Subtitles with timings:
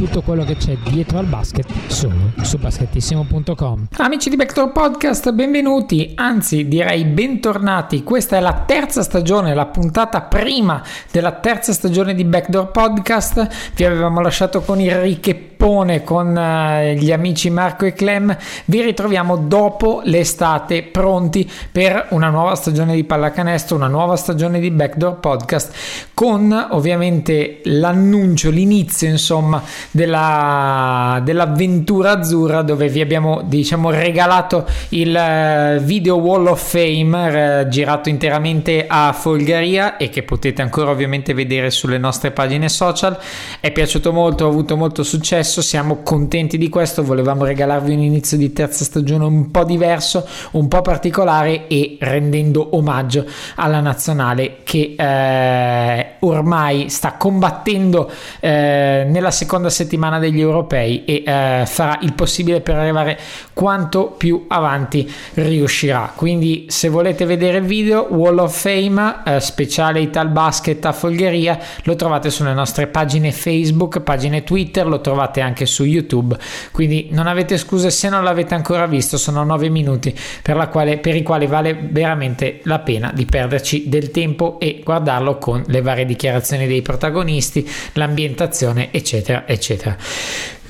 [0.00, 3.88] tutto quello che c'è dietro al basket solo su basketissimo.com.
[3.98, 8.02] Amici di Backdoor Podcast, benvenuti, anzi direi bentornati.
[8.02, 10.82] Questa è la terza stagione, la puntata prima
[11.12, 13.46] della terza stagione di Backdoor Podcast.
[13.74, 18.34] Vi avevamo lasciato con il richeppone con uh, gli amici Marco e Clem.
[18.64, 24.70] Vi ritroviamo dopo l'estate pronti per una nuova stagione di pallacanestro, una nuova stagione di
[24.70, 34.66] Backdoor Podcast con ovviamente l'annuncio, l'inizio insomma della, dell'avventura azzurra dove vi abbiamo diciamo regalato
[34.90, 40.90] il eh, video Wall of Fame eh, girato interamente a Folgaria e che potete ancora
[40.90, 43.18] ovviamente vedere sulle nostre pagine social.
[43.60, 48.36] È piaciuto molto, ha avuto molto successo, siamo contenti di questo, volevamo regalarvi un inizio
[48.36, 53.24] di terza stagione un po' diverso, un po' particolare e rendendo omaggio
[53.56, 61.64] alla nazionale che eh, ormai sta combattendo eh, nella seconda settimana degli europei e eh,
[61.66, 63.18] farà il possibile per arrivare
[63.52, 66.12] quanto più avanti riuscirà.
[66.14, 71.58] Quindi se volete vedere il video Wall of Fame eh, speciale Ital Basket a Folgheria
[71.84, 76.36] lo trovate sulle nostre pagine Facebook, pagine Twitter, lo trovate anche su YouTube.
[76.72, 81.16] Quindi non avete scuse se non l'avete ancora visto, sono 9 minuti per, quale, per
[81.16, 86.04] i quali vale veramente la pena di perderci del tempo e guardarlo con le varie
[86.04, 89.96] dichiarazioni dei protagonisti, l'ambiente ambientazione, eccetera, eccetera.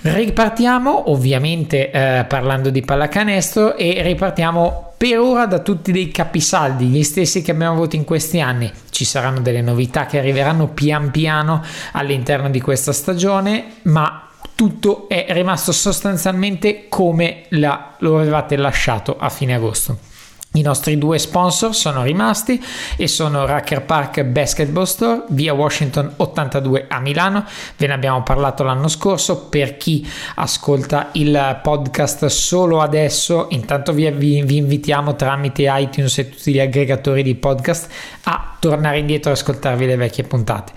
[0.03, 7.03] Ripartiamo ovviamente eh, parlando di pallacanestro e ripartiamo per ora da tutti dei capisaldi, gli
[7.03, 8.71] stessi che abbiamo avuto in questi anni.
[8.91, 11.63] Ci saranno delle novità che arriveranno pian piano
[11.93, 19.31] all'interno di questa stagione, ma tutto è rimasto sostanzialmente come la, lo avevate lasciato a
[19.31, 20.10] fine agosto.
[20.55, 22.61] I nostri due sponsor sono rimasti
[22.97, 27.45] e sono Racker Park Basketball Store via Washington 82 a Milano.
[27.77, 29.47] Ve ne abbiamo parlato l'anno scorso.
[29.47, 36.31] Per chi ascolta il podcast solo adesso, intanto vi, vi, vi invitiamo tramite iTunes e
[36.31, 37.89] tutti gli aggregatori di podcast
[38.25, 40.73] a tornare indietro e ascoltarvi le vecchie puntate.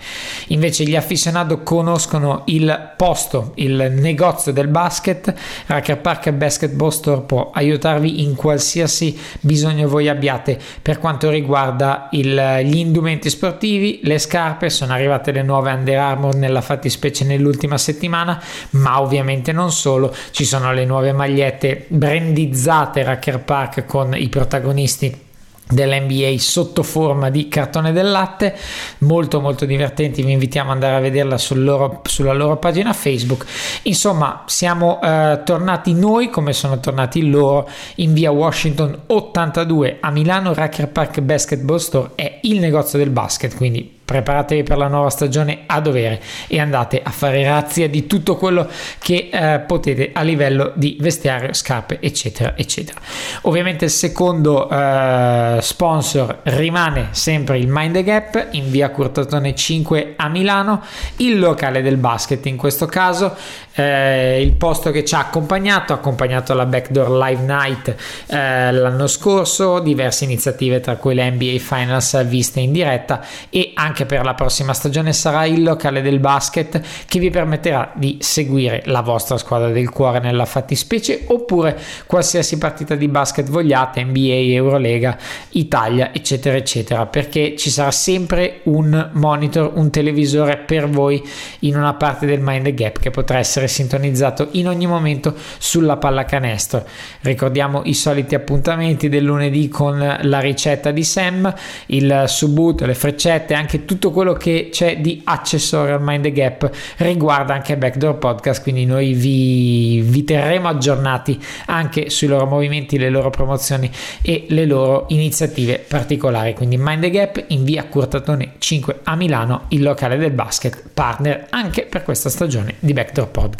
[0.48, 5.34] Invece gli affissionati conoscono il posto, il negozio del basket.
[5.66, 12.08] Racker Park Basketball Store può aiutarvi in qualsiasi bisogno bisogno voi abbiate per quanto riguarda
[12.12, 17.78] il, gli indumenti sportivi, le scarpe, sono arrivate le nuove Under Armour nella fattispecie nell'ultima
[17.78, 24.28] settimana, ma ovviamente non solo, ci sono le nuove magliette brandizzate Racker Park con i
[24.28, 25.23] protagonisti
[25.68, 28.56] dell'NBA sotto forma di cartone del latte
[28.98, 30.22] molto molto divertenti.
[30.22, 33.46] Vi invitiamo ad andare a vederla sul loro, sulla loro pagina facebook.
[33.82, 40.52] Insomma siamo eh, tornati noi come sono tornati loro in via Washington 82 a Milano.
[40.54, 45.60] Racker Park Basketball Store è il negozio del basket quindi preparatevi per la nuova stagione
[45.66, 50.72] a dovere e andate a fare razzia di tutto quello che eh, potete a livello
[50.74, 53.00] di vestiario, scarpe, eccetera, eccetera.
[53.42, 60.14] Ovviamente il secondo eh, sponsor rimane sempre il Mind the Gap in via Curtatone 5
[60.16, 60.82] a Milano,
[61.16, 63.34] il locale del basket in questo caso,
[63.74, 67.94] eh, il posto che ci ha accompagnato, ha accompagnato la Backdoor Live Night
[68.26, 74.06] eh, l'anno scorso, diverse iniziative tra cui le NBA Finals viste in diretta e anche
[74.06, 79.00] per la prossima stagione sarà il locale del basket che vi permetterà di seguire la
[79.00, 85.16] vostra squadra del cuore nella fattispecie oppure qualsiasi partita di basket vogliate, NBA, Eurolega,
[85.50, 91.22] Italia, eccetera, eccetera, perché ci sarà sempre un monitor, un televisore per voi
[91.60, 96.84] in una parte del Mind Gap che potrà essere sintonizzato in ogni momento sulla pallacanestro.
[97.22, 101.52] Ricordiamo i soliti appuntamenti del lunedì con la ricetta di Sam,
[101.86, 106.70] il subut, le freccette, anche tutto quello che c'è di accessorio al Mind the Gap
[106.98, 113.10] riguarda anche Backdoor Podcast, quindi noi vi, vi terremo aggiornati anche sui loro movimenti, le
[113.10, 113.90] loro promozioni
[114.22, 116.54] e le loro iniziative particolari.
[116.54, 121.46] Quindi Mind the Gap in via Curtatone 5 a Milano, il locale del basket, partner
[121.50, 123.53] anche per questa stagione di Backdoor Podcast.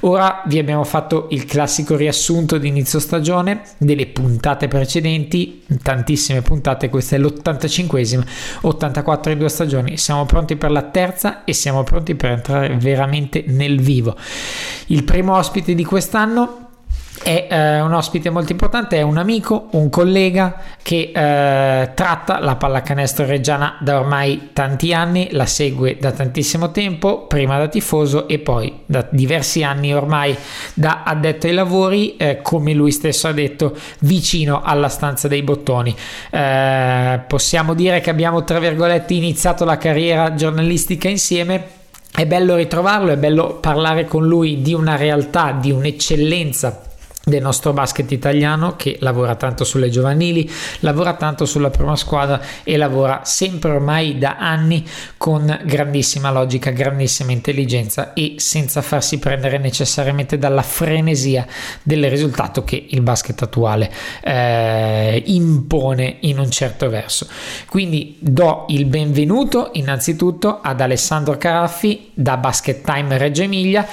[0.00, 6.88] Ora vi abbiamo fatto il classico riassunto di inizio stagione delle puntate precedenti, tantissime puntate,
[6.88, 8.26] questa è l'85esima,
[8.62, 9.96] 84 due stagioni.
[9.96, 14.16] Siamo pronti per la terza e siamo pronti per entrare veramente nel vivo.
[14.86, 16.67] Il primo ospite di quest'anno
[17.22, 22.56] è eh, un ospite molto importante, è un amico, un collega che eh, tratta la
[22.56, 28.38] pallacanestro reggiana da ormai tanti anni, la segue da tantissimo tempo, prima da tifoso e
[28.38, 30.36] poi da diversi anni ormai
[30.74, 35.94] da addetto ai lavori, eh, come lui stesso ha detto, vicino alla stanza dei bottoni.
[36.30, 41.76] Eh, possiamo dire che abbiamo, tra virgolette, iniziato la carriera giornalistica insieme.
[42.10, 46.86] È bello ritrovarlo, è bello parlare con lui di una realtà, di un'eccellenza
[47.28, 52.76] del nostro basket italiano che lavora tanto sulle giovanili, lavora tanto sulla prima squadra e
[52.76, 54.84] lavora sempre ormai da anni
[55.16, 61.46] con grandissima logica, grandissima intelligenza e senza farsi prendere necessariamente dalla frenesia
[61.82, 63.90] del risultato che il basket attuale
[64.22, 67.26] eh, impone in un certo verso.
[67.68, 73.86] Quindi do il benvenuto innanzitutto ad Alessandro Caraffi da Basket Time Reggio Emilia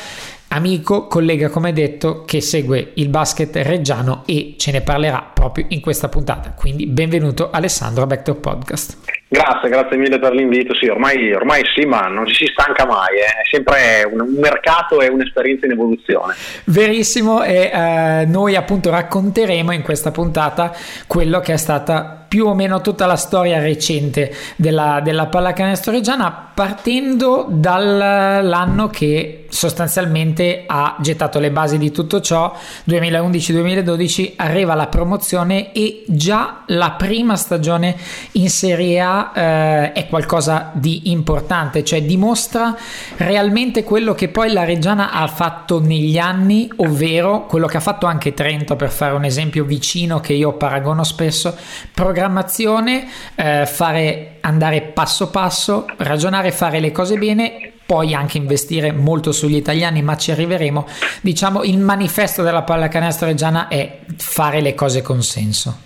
[0.55, 5.81] amico, collega come detto che segue il basket reggiano e ce ne parlerà proprio in
[5.81, 6.51] questa puntata.
[6.51, 8.97] Quindi benvenuto Alessandro a Backdoor Podcast.
[9.35, 10.73] Grazie, grazie mille per l'invito.
[10.73, 13.17] Sì, ormai, ormai sì, ma non ci si stanca mai.
[13.17, 13.41] Eh.
[13.41, 16.33] È sempre un, un, mercato e un'esperienza in evoluzione.
[16.63, 20.73] Verissimo, e eh, noi appunto racconteremo in questa puntata
[21.05, 26.51] quello che è stata più o meno tutta la storia recente della, della pallacanestro reggiana,
[26.53, 32.53] partendo dall'anno che sostanzialmente ha gettato le basi di tutto ciò,
[32.89, 37.95] 2011-2012 arriva la promozione e già la prima stagione
[38.33, 42.75] in Serie A eh, è qualcosa di importante, cioè dimostra
[43.18, 48.06] realmente quello che poi la Reggiana ha fatto negli anni, ovvero quello che ha fatto
[48.06, 51.56] anche Trento, per fare un esempio vicino che io paragono spesso,
[51.94, 59.31] programmazione, eh, fare andare passo passo, ragionare, fare le cose bene poi anche investire molto
[59.31, 60.88] sugli italiani, ma ci arriveremo.
[61.22, 65.81] Diciamo il manifesto della pallacanestro reggiana è fare le cose con senso.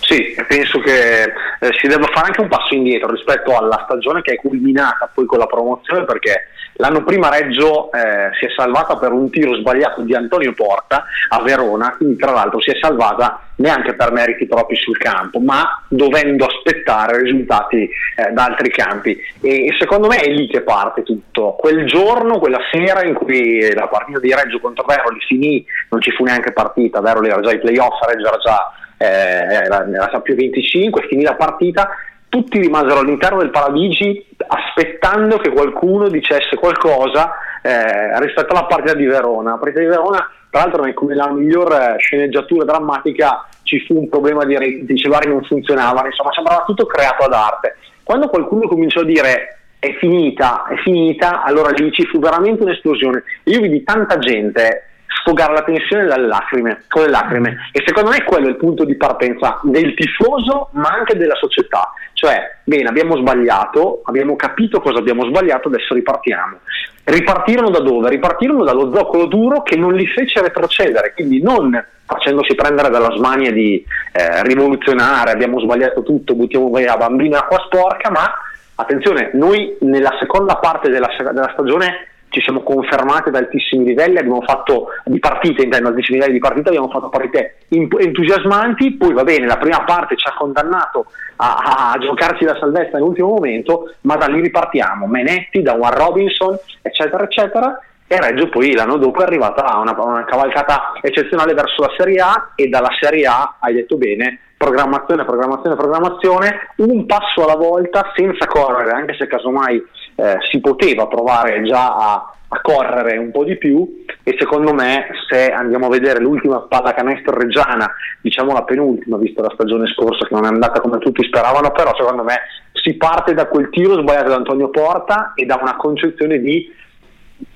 [0.00, 4.34] Sì, penso che eh, si debba fare anche un passo indietro rispetto alla stagione che
[4.34, 9.12] è culminata poi con la promozione perché l'anno prima Reggio eh, si è salvata per
[9.12, 13.94] un tiro sbagliato di Antonio Porta a Verona, quindi tra l'altro si è salvata neanche
[13.94, 19.18] per meriti propri sul campo, ma dovendo aspettare risultati eh, da altri campi.
[19.40, 21.56] E, e, secondo me è lì che parte tutto.
[21.58, 26.10] Quel giorno, quella sera in cui la partita di Reggio contro Veroli finì, non ci
[26.10, 30.34] fu neanche partita, Veroli era già ai playoff, Reggio era già eh, era, era più
[30.34, 31.90] 25, finì la partita,
[32.28, 37.32] tutti rimasero all'interno del Paladigi aspettando che qualcuno dicesse qualcosa
[37.62, 39.50] eh, rispetto alla partita di Verona.
[39.50, 44.44] La partita di Verona, tra l'altro, come la miglior sceneggiatura drammatica ci fu un problema
[44.44, 47.76] di reti, i cellulari non funzionavano, insomma sembrava tutto creato ad arte.
[48.02, 53.22] Quando qualcuno cominciò a dire è finita, è finita, allora lì ci fu veramente un'esplosione.
[53.44, 54.84] Io vidi tanta gente
[55.20, 57.70] sfogare la tensione dalle lacrime, con le lacrime.
[57.72, 61.92] E secondo me quello è il punto di partenza del tifoso, ma anche della società.
[62.12, 66.58] Cioè, bene, abbiamo sbagliato, abbiamo capito cosa abbiamo sbagliato, adesso ripartiamo.
[67.04, 68.08] Ripartirono da dove?
[68.08, 73.50] Ripartirono dallo zoccolo duro che non li fece retrocedere, quindi non facendosi prendere dalla smania
[73.50, 78.32] di eh, rivoluzionare, abbiamo sbagliato tutto, buttiamo via la bambina acqua sporca, ma
[78.76, 84.42] attenzione, noi nella seconda parte della, della stagione ci siamo confermati ad altissimi livelli, abbiamo
[84.42, 89.46] fatto di partite, intendo altissimi livelli di partita, abbiamo fatto partite entusiasmanti, poi va bene,
[89.46, 94.26] la prima parte ci ha condannato a, a giocarci la salvezza nell'ultimo momento, ma da
[94.26, 99.78] lì ripartiamo, Menetti, da Juan Robinson, eccetera, eccetera, e Reggio poi l'anno dopo è arrivata
[99.78, 104.40] una, una cavalcata eccezionale verso la Serie A e dalla Serie A, hai detto bene,
[104.56, 109.82] programmazione, programmazione, programmazione, un passo alla volta senza correre, anche se casomai
[110.16, 115.08] eh, si poteva provare già a, a, correre un po' di più e secondo me
[115.28, 120.34] se andiamo a vedere l'ultima pallacanestro reggiana, diciamo la penultima, visto la stagione scorsa che
[120.34, 122.40] non è andata come tutti speravano, però secondo me
[122.72, 126.72] si parte da quel tiro sbagliato da Antonio Porta e da una concezione di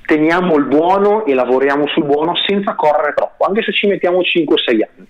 [0.05, 4.67] teniamo il buono e lavoriamo sul buono senza correre troppo, anche se ci mettiamo 5-6
[4.67, 5.09] anni.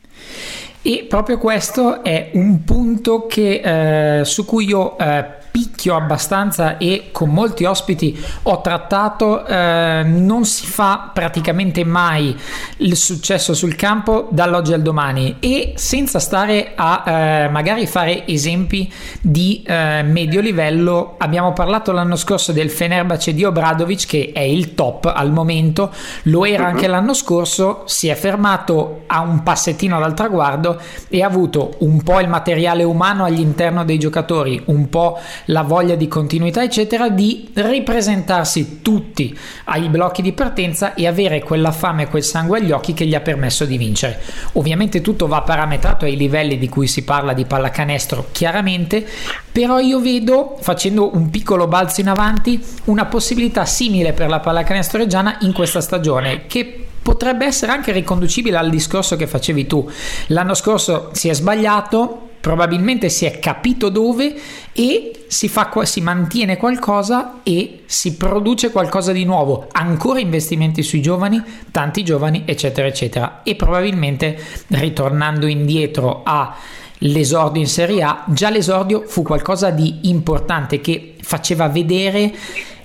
[0.83, 7.09] E proprio questo è un punto che, eh, su cui io eh, picchio abbastanza e
[7.13, 12.37] con molti ospiti ho trattato, eh, non si fa praticamente mai
[12.79, 18.93] il successo sul campo dall'oggi al domani e senza stare a eh, magari fare esempi
[19.21, 24.75] di eh, medio livello abbiamo parlato l'anno scorso del Fenerbahce di Obradovic che è il
[24.75, 25.93] top al momento,
[26.25, 26.93] lo era anche mhm.
[26.93, 32.21] l'anno scorso, si è fermato a un passettino dal traguardo e ha avuto un po'
[32.21, 35.19] il materiale umano all'interno dei giocatori, un po'
[35.51, 41.73] la voglia di continuità, eccetera, di ripresentarsi tutti ai blocchi di partenza e avere quella
[41.73, 44.21] fame e quel sangue agli occhi che gli ha permesso di vincere.
[44.53, 49.07] Ovviamente tutto va parametrato ai livelli di cui si parla di pallacanestro, chiaramente,
[49.53, 54.99] però io vedo, facendo un piccolo balzo in avanti, una possibilità simile per la pallacanestro
[54.99, 56.80] reggiana in questa stagione, che
[57.11, 59.91] potrebbe essere anche riconducibile al discorso che facevi tu.
[60.29, 64.33] L'anno scorso si è sbagliato, probabilmente si è capito dove
[64.73, 69.67] e si, fa, si mantiene qualcosa e si produce qualcosa di nuovo.
[69.73, 73.41] Ancora investimenti sui giovani, tanti giovani, eccetera, eccetera.
[73.43, 74.39] E probabilmente
[74.69, 76.55] ritornando indietro a
[76.99, 82.33] l'esordio in Serie A, già l'esordio fu qualcosa di importante che faceva vedere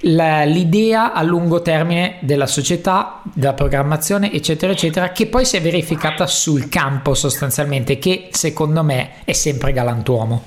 [0.07, 6.27] l'idea a lungo termine della società, della programmazione, eccetera, eccetera, che poi si è verificata
[6.27, 10.43] sul campo sostanzialmente, che secondo me è sempre galantuomo.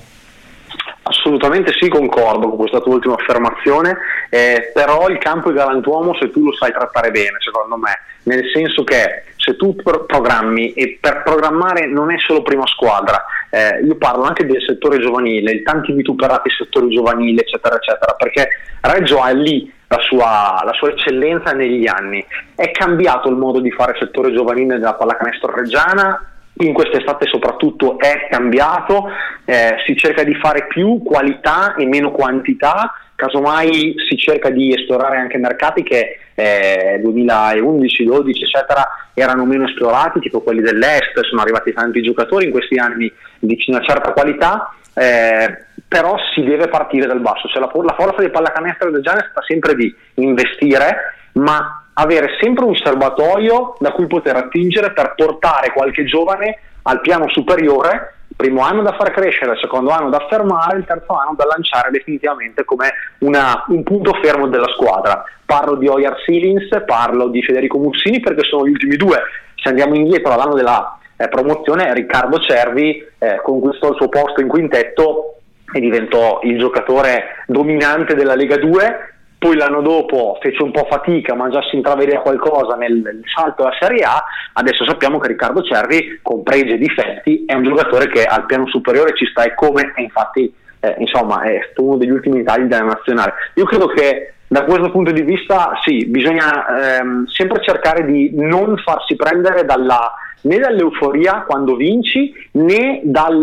[1.03, 3.97] Assolutamente sì, concordo con questa tua ultima affermazione,
[4.29, 7.91] eh, però il campo è galantuomo se tu lo sai trattare bene, secondo me,
[8.23, 13.25] nel senso che se tu pro- programmi e per programmare non è solo prima squadra,
[13.49, 18.47] eh, io parlo anche del settore giovanile, il tanti vituperati settori giovanili, eccetera, eccetera, perché
[18.81, 22.23] Reggio ha lì la sua, la sua, eccellenza negli anni.
[22.55, 26.23] È cambiato il modo di fare settore giovanile della pallacanestro reggiana,
[26.61, 29.09] in quest'estate soprattutto è cambiato,
[29.45, 35.17] eh, si cerca di fare più qualità e meno quantità, casomai si cerca di esplorare
[35.17, 41.73] anche mercati che eh, 2011, 12 eccetera erano meno esplorati, tipo quelli dell'est, sono arrivati
[41.73, 47.19] tanti giocatori in questi anni di una certa qualità, eh, però si deve partire dal
[47.19, 52.37] basso, cioè la, la forza di pallacanestro del Gianni sta sempre di investire, ma avere
[52.39, 58.61] sempre un serbatoio da cui poter attingere per portare qualche giovane al piano superiore primo
[58.61, 62.63] anno da far crescere, il secondo anno da fermare, il terzo anno da lanciare definitivamente
[62.63, 65.21] come una, un punto fermo della squadra.
[65.45, 69.19] Parlo di Oyar Silins, parlo di Federico Mussini perché sono gli ultimi due.
[69.55, 74.47] Se andiamo indietro all'anno della eh, promozione, Riccardo Cervi eh, conquistò il suo posto in
[74.47, 75.39] quintetto
[75.73, 81.33] e diventò il giocatore dominante della Lega 2 poi l'anno dopo fece un po' fatica,
[81.33, 84.21] ma già si intravedeva qualcosa nel, nel salto alla Serie A,
[84.53, 88.67] adesso sappiamo che Riccardo Cervi, con pregi e difetti, è un giocatore che al piano
[88.67, 92.83] superiore ci sta e come, e infatti eh, insomma è uno degli ultimi tagli della
[92.83, 93.33] nazionale.
[93.55, 98.75] Io credo che da questo punto di vista sì, bisogna ehm, sempre cercare di non
[98.77, 103.41] farsi prendere dalla, né dall'euforia quando vinci né dal,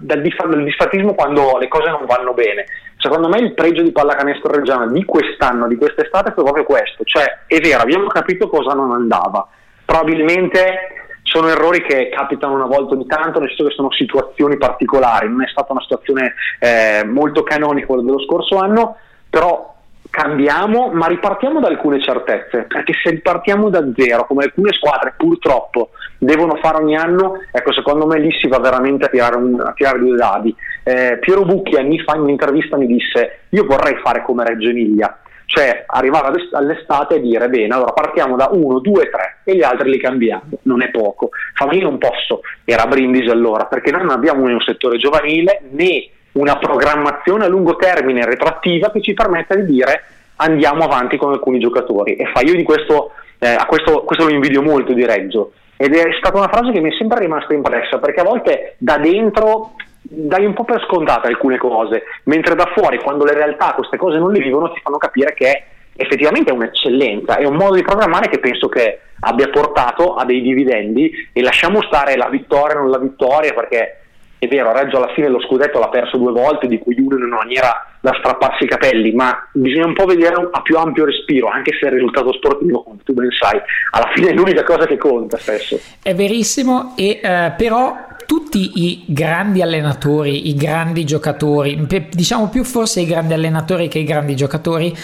[0.00, 2.64] dal, dal disfattismo quando le cose non vanno bene
[3.06, 7.44] secondo me il pregio di pallacanestro reggiana di quest'anno, di quest'estate, è proprio questo, cioè
[7.46, 9.46] è vero, abbiamo capito cosa non andava,
[9.84, 15.28] probabilmente sono errori che capitano una volta ogni tanto, nel senso che sono situazioni particolari,
[15.28, 18.96] non è stata una situazione eh, molto canonica quella dello scorso anno,
[19.30, 19.74] però
[20.10, 25.90] cambiamo, ma ripartiamo da alcune certezze, perché se ripartiamo da zero, come alcune squadre purtroppo
[26.18, 29.72] devono fare ogni anno, ecco secondo me lì si va veramente a tirare, un, a
[29.74, 30.56] tirare due dadi.
[30.88, 35.18] Eh, Piero Bucchi anni fa in un'intervista mi disse io vorrei fare come Reggio Emilia,
[35.46, 39.90] cioè arrivare all'estate e dire bene allora partiamo da 1, 2, 3 e gli altri
[39.90, 41.30] li cambiamo, non è poco.
[41.64, 46.08] Ma io non posso, era Brindisi allora, perché noi non abbiamo un settore giovanile né
[46.34, 50.04] una programmazione a lungo termine retroattiva che ci permetta di dire
[50.36, 52.14] andiamo avanti con alcuni giocatori.
[52.14, 55.50] E fa io di questo, eh, a questo, questo lo invidio molto di Reggio.
[55.76, 58.98] Ed è stata una frase che mi è sempre rimasta impressa perché a volte da
[58.98, 59.72] dentro
[60.08, 64.18] dai un po' per scontate alcune cose mentre da fuori quando le realtà queste cose
[64.18, 65.64] non le vivono ti fanno capire che
[65.96, 70.42] effettivamente è un'eccellenza, è un modo di programmare che penso che abbia portato a dei
[70.42, 74.00] dividendi e lasciamo stare la vittoria o non la vittoria perché
[74.38, 77.22] è vero, Reggio alla fine lo scudetto l'ha perso due volte, di cui una in
[77.22, 81.48] una maniera da strapparsi i capelli, ma bisogna un po' vedere a più ampio respiro,
[81.48, 83.58] anche se il risultato sportivo, come tu ben sai,
[83.92, 85.80] alla fine è l'unica cosa che conta spesso.
[86.02, 87.96] È verissimo, e, eh, però
[88.26, 94.04] tutti i grandi allenatori, i grandi giocatori, diciamo più forse i grandi allenatori che i
[94.04, 94.94] grandi giocatori,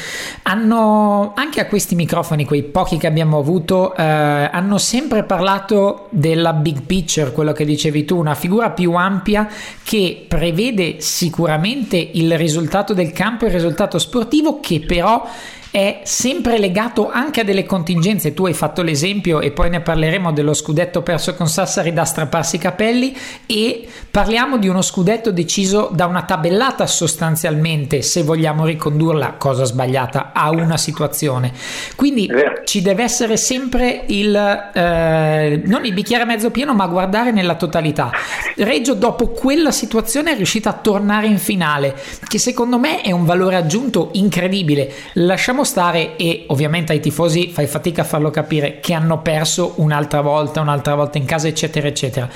[0.43, 6.53] hanno anche a questi microfoni, quei pochi che abbiamo avuto, eh, hanno sempre parlato della
[6.53, 9.49] big picture, quello che dicevi tu, una figura più ampia
[9.83, 15.25] che prevede sicuramente il risultato del campo, il risultato sportivo, che però
[15.73, 18.35] è sempre legato anche a delle contingenze.
[18.35, 22.57] Tu hai fatto l'esempio e poi ne parleremo dello scudetto perso con Sassari da strapparsi
[22.57, 29.37] i capelli e parliamo di uno scudetto deciso da una tabellata sostanzialmente, se vogliamo ricondurla,
[29.39, 31.53] cosa sbagliata, a una situazione.
[31.97, 32.29] Quindi
[32.67, 34.37] ci deve essere sempre il
[34.75, 38.11] eh, non il bicchiere mezzo pieno, ma guardare nella totalità.
[38.57, 41.97] Reggio dopo quella situazione è riuscita a tornare in finale,
[42.29, 44.93] che secondo me è un valore aggiunto incredibile.
[45.15, 50.21] Lasciamo stare e ovviamente ai tifosi fai fatica a farlo capire che hanno perso un'altra
[50.21, 52.29] volta, un'altra volta in casa, eccetera, eccetera.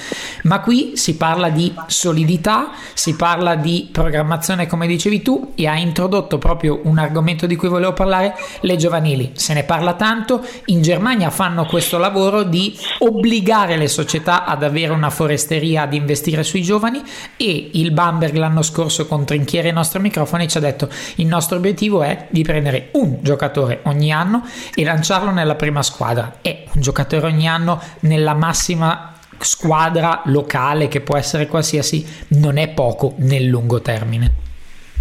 [0.43, 5.77] Ma qui si parla di solidità, si parla di programmazione, come dicevi tu, e ha
[5.77, 9.33] introdotto proprio un argomento di cui volevo parlare, le giovanili.
[9.35, 14.93] Se ne parla tanto, in Germania fanno questo lavoro di obbligare le società ad avere
[14.93, 17.03] una foresteria, ad investire sui giovani
[17.37, 21.57] e il Bamberg l'anno scorso con Trinchieri ai nostri microfoni ci ha detto il nostro
[21.57, 24.45] obiettivo è di prendere un giocatore ogni anno
[24.75, 31.01] e lanciarlo nella prima squadra e un giocatore ogni anno nella massima squadra locale che
[31.01, 34.45] può essere qualsiasi non è poco nel lungo termine.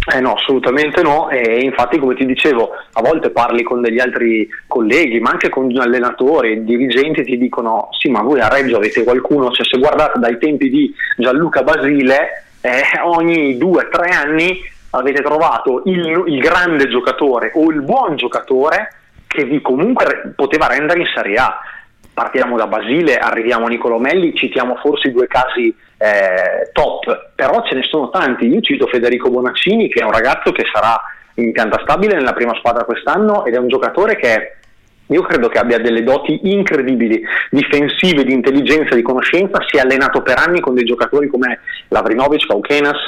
[0.08, 4.48] Eh no, assolutamente no, e infatti come ti dicevo, a volte parli con degli altri
[4.68, 9.50] colleghi, ma anche con allenatori, dirigenti, ti dicono sì, ma voi a Reggio avete qualcuno,
[9.50, 14.60] cioè se guardate dai tempi di Gianluca Basile, eh, ogni due o tre anni
[14.96, 18.92] avete trovato il, il, grande giocatore o il buon giocatore
[19.26, 21.58] che vi comunque poteva rendere in Serie A.
[22.12, 27.62] Partiamo da Basile, arriviamo a Nicolo Melli, citiamo forse i due casi eh, top, però
[27.66, 28.46] ce ne sono tanti.
[28.46, 30.98] Io cito Federico Bonaccini, che è un ragazzo che sarà
[31.34, 34.56] in pianta stabile nella prima squadra quest'anno ed è un giocatore che
[35.08, 40.22] io credo che abbia delle doti incredibili, difensive, di intelligenza, di conoscenza, si è allenato
[40.22, 43.04] per anni con dei giocatori come Lavrinovic, Kaukenas,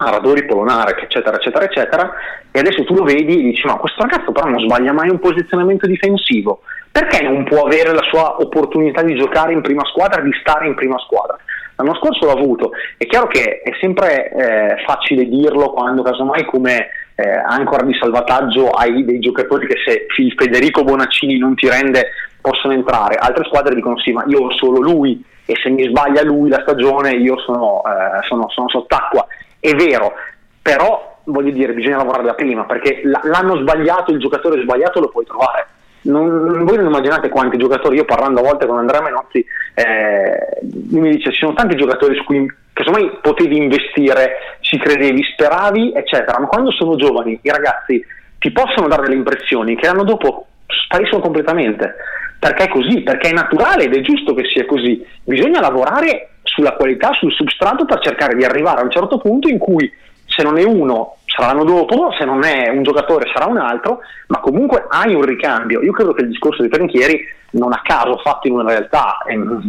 [0.00, 2.12] Aradori, Polonarek, eccetera, eccetera, eccetera,
[2.50, 5.18] e adesso tu lo vedi e dici no, questo ragazzo però non sbaglia mai un
[5.18, 10.32] posizionamento difensivo, perché non può avere la sua opportunità di giocare in prima squadra, di
[10.40, 11.36] stare in prima squadra?
[11.76, 16.88] L'anno scorso l'ho avuto, è chiaro che è sempre eh, facile dirlo quando casomai come
[17.14, 22.08] eh, ancora di salvataggio hai dei giocatori che se il Federico Bonaccini non ti rende
[22.40, 26.22] possono entrare, altre squadre dicono sì ma io ho solo lui e se mi sbaglia
[26.22, 29.26] lui la stagione io sono, eh, sono, sono sott'acqua,
[29.60, 30.14] è vero,
[30.60, 35.24] però voglio dire bisogna lavorare da prima perché l'hanno sbagliato, il giocatore sbagliato lo puoi
[35.24, 35.66] trovare.
[36.02, 39.44] Non, voi non immaginate quanti giocatori, io parlando a volte con Andrea Menozzi,
[39.74, 40.60] eh,
[40.92, 46.40] mi dice ci sono tanti giocatori su cui casomai potevi investire, ci credevi, speravi, eccetera,
[46.40, 48.02] ma quando sono giovani i ragazzi
[48.38, 51.94] ti possono dare delle impressioni che l'anno dopo spariscono completamente,
[52.38, 56.72] perché è così, perché è naturale ed è giusto che sia così, bisogna lavorare sulla
[56.72, 59.90] qualità, sul substrato per cercare di arrivare a un certo punto in cui
[60.26, 64.00] se non è uno sarà l'anno dopo, se non è un giocatore sarà un altro,
[64.28, 65.82] ma comunque hai un ricambio.
[65.82, 69.18] Io credo che il discorso dei Trinchieri non a caso fatto in una realtà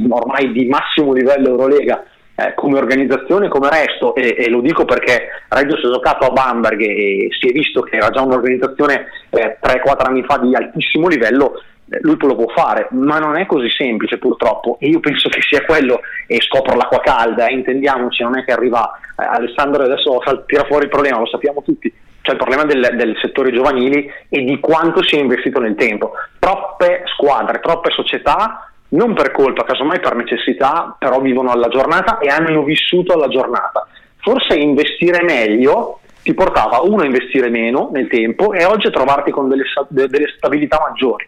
[0.09, 2.03] ormai di massimo livello Eurolega
[2.35, 6.31] eh, come organizzazione, come resto, e, e, lo dico perché Reggio si è giocato a
[6.31, 11.07] Bamberg e, si è visto che era già un'organizzazione eh, 3-4 anni fa di altissimo
[11.07, 11.61] livello,
[11.99, 15.99] lui lo può fare, ma non è così semplice purtroppo io penso che sia quello
[16.25, 20.85] e scopro l'acqua calda, eh, intendiamoci, non è che arriva eh, Alessandro adesso tira fuori
[20.85, 25.03] il problema, lo sappiamo tutti, cioè il problema del, del, settore giovanili e di quanto
[25.03, 26.13] si è investito nel tempo.
[26.39, 32.27] Troppe squadre, troppe società, non per colpa, casomai per necessità, però vivono alla giornata e
[32.27, 33.85] hanno vissuto alla giornata.
[34.17, 39.31] Forse investire meglio ti portava uno a investire meno nel tempo e oggi a trovarti
[39.31, 41.27] con delle, delle stabilità maggiori.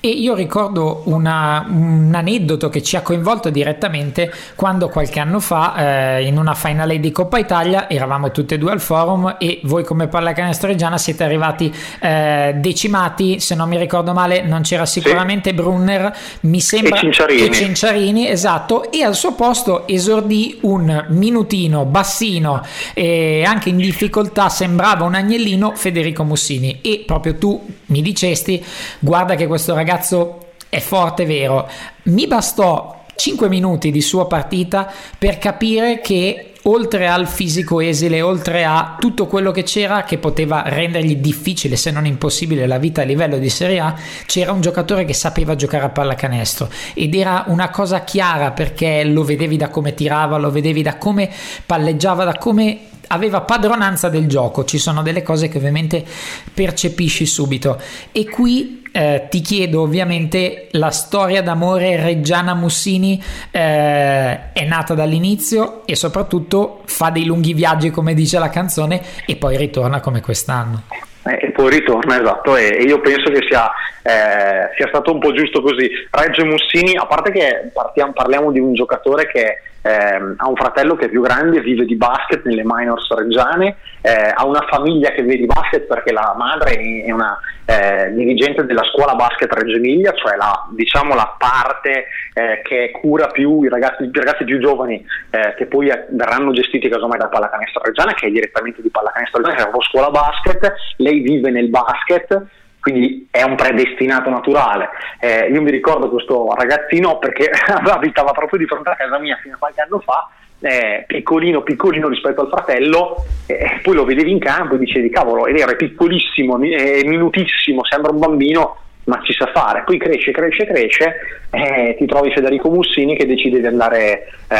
[0.00, 6.18] E io ricordo una, un aneddoto che ci ha coinvolto direttamente quando qualche anno fa
[6.18, 9.82] eh, in una finale di Coppa Italia eravamo tutti e due al forum e voi
[9.82, 15.50] come pallacanestro reggiana siete arrivati eh, decimati, se non mi ricordo male non c'era sicuramente
[15.50, 15.56] sì.
[15.56, 17.46] Brunner, mi sembra e Cinciarini.
[17.48, 24.48] e Cinciarini, esatto, e al suo posto esordì un minutino bassino e anche in difficoltà
[24.48, 28.64] sembrava un agnellino Federico Mussini e proprio tu mi dicesti
[29.00, 31.66] guarda che questo ragazzo ragazzo è forte, vero.
[32.04, 38.66] Mi bastò 5 minuti di sua partita per capire che oltre al fisico esile, oltre
[38.66, 43.04] a tutto quello che c'era che poteva rendergli difficile, se non impossibile, la vita a
[43.04, 43.94] livello di Serie A,
[44.26, 46.68] c'era un giocatore che sapeva giocare a pallacanestro.
[46.92, 51.30] Ed era una cosa chiara perché lo vedevi da come tirava, lo vedevi da come
[51.64, 56.04] palleggiava, da come aveva padronanza del gioco, ci sono delle cose che ovviamente
[56.52, 57.80] percepisci subito.
[58.12, 65.82] E qui eh, ti chiedo ovviamente la storia d'amore Reggiana Mussini eh, è nata dall'inizio
[65.86, 70.82] e soprattutto fa dei lunghi viaggi come dice la canzone e poi ritorna come quest'anno.
[71.24, 73.70] e poi ritorna, esatto, e, e io penso che sia,
[74.02, 75.88] eh, sia, stato un po' giusto così.
[76.10, 80.96] Reggio Mussini, a parte che partiamo, parliamo di un giocatore che eh, ha un fratello
[80.96, 85.22] che è più grande, vive di basket nelle minors reggiane, eh, ha una famiglia che
[85.22, 90.12] vive di basket perché la madre è una eh, dirigente della scuola basket Reggio Emilia,
[90.12, 95.04] cioè la, diciamo, la parte eh, che cura più i ragazzi, i ragazzi più giovani
[95.30, 99.62] eh, che poi verranno gestiti casomai da Pallacanestro Reggiana, che è direttamente di Pallacanestro Reggiana,
[99.62, 102.42] che è una scuola basket, lei vive nel basket,
[102.80, 104.88] quindi è un predestinato naturale.
[105.20, 107.50] Eh, io mi ricordo questo ragazzino perché
[107.90, 110.28] abitava proprio di fronte a casa mia fino a qualche anno fa
[110.60, 115.46] eh, piccolino piccolino rispetto al fratello eh, poi lo vedevi in campo e dicevi cavolo
[115.46, 120.66] ed era piccolissimo eh, minutissimo sembra un bambino ma ci sa fare poi cresce cresce
[120.66, 121.14] cresce
[121.50, 124.56] eh, ti trovi Federico Mussini che decide di andare eh,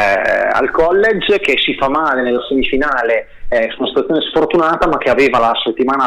[0.53, 5.39] al college che si fa male nella semifinale eh, una situazione sfortunata ma che aveva
[5.39, 5.53] la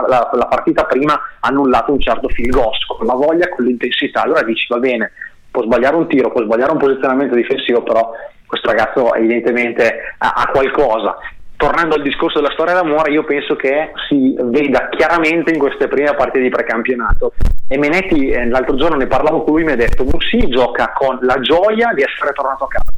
[0.08, 2.56] la, la partita prima annullato un certo field
[2.88, 5.12] con la voglia con l'intensità allora dici va bene
[5.49, 8.13] può sbagliare un tiro può sbagliare un posizionamento difensivo però
[8.51, 11.15] questo ragazzo evidentemente ha, ha qualcosa.
[11.56, 16.13] Tornando al discorso della storia d'amore, io penso che si veda chiaramente in queste prime
[16.15, 17.32] partite di precampionato.
[17.69, 21.19] E Menetti eh, l'altro giorno ne parlavo con lui mi ha detto Mussi gioca con
[21.21, 22.91] la gioia di essere tornato a casa.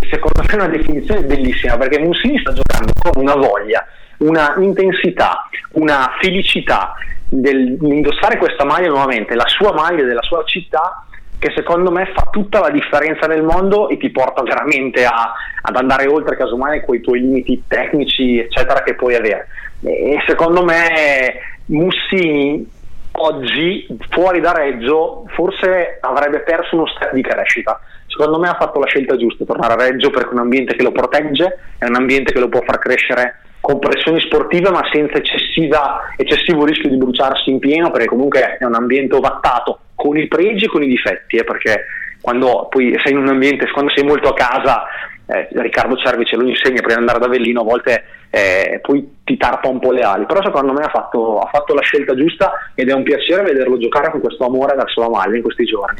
[0.00, 3.84] E secondo me è una definizione bellissima perché Mussini sta giocando con una voglia,
[4.18, 6.94] una intensità, una felicità
[7.28, 11.04] dell'indossare questa maglia nuovamente, la sua maglia della sua città
[11.40, 15.74] che secondo me fa tutta la differenza nel mondo e ti porta veramente a, ad
[15.74, 19.48] andare oltre casomai quei tuoi limiti tecnici eccetera che puoi avere.
[19.82, 22.68] E secondo me Mussini
[23.12, 27.80] oggi fuori da Reggio forse avrebbe perso uno step di crescita
[28.10, 30.82] secondo me ha fatto la scelta giusta tornare a Reggio perché è un ambiente che
[30.82, 35.18] lo protegge è un ambiente che lo può far crescere con pressioni sportive ma senza
[35.18, 40.64] eccessivo rischio di bruciarsi in pieno perché comunque è un ambiente ovattato con i pregi
[40.64, 41.84] e con i difetti eh, perché
[42.20, 44.82] quando poi sei in un ambiente, quando sei molto a casa
[45.26, 49.18] eh, Riccardo Cervi ce lo insegna prima di andare ad Avellino a volte eh, poi
[49.24, 50.26] ti tarpa un po' le ali.
[50.26, 53.78] Però secondo me ha fatto, ha fatto la scelta giusta ed è un piacere vederlo
[53.78, 55.98] giocare con questo amore verso la maglia in questi giorni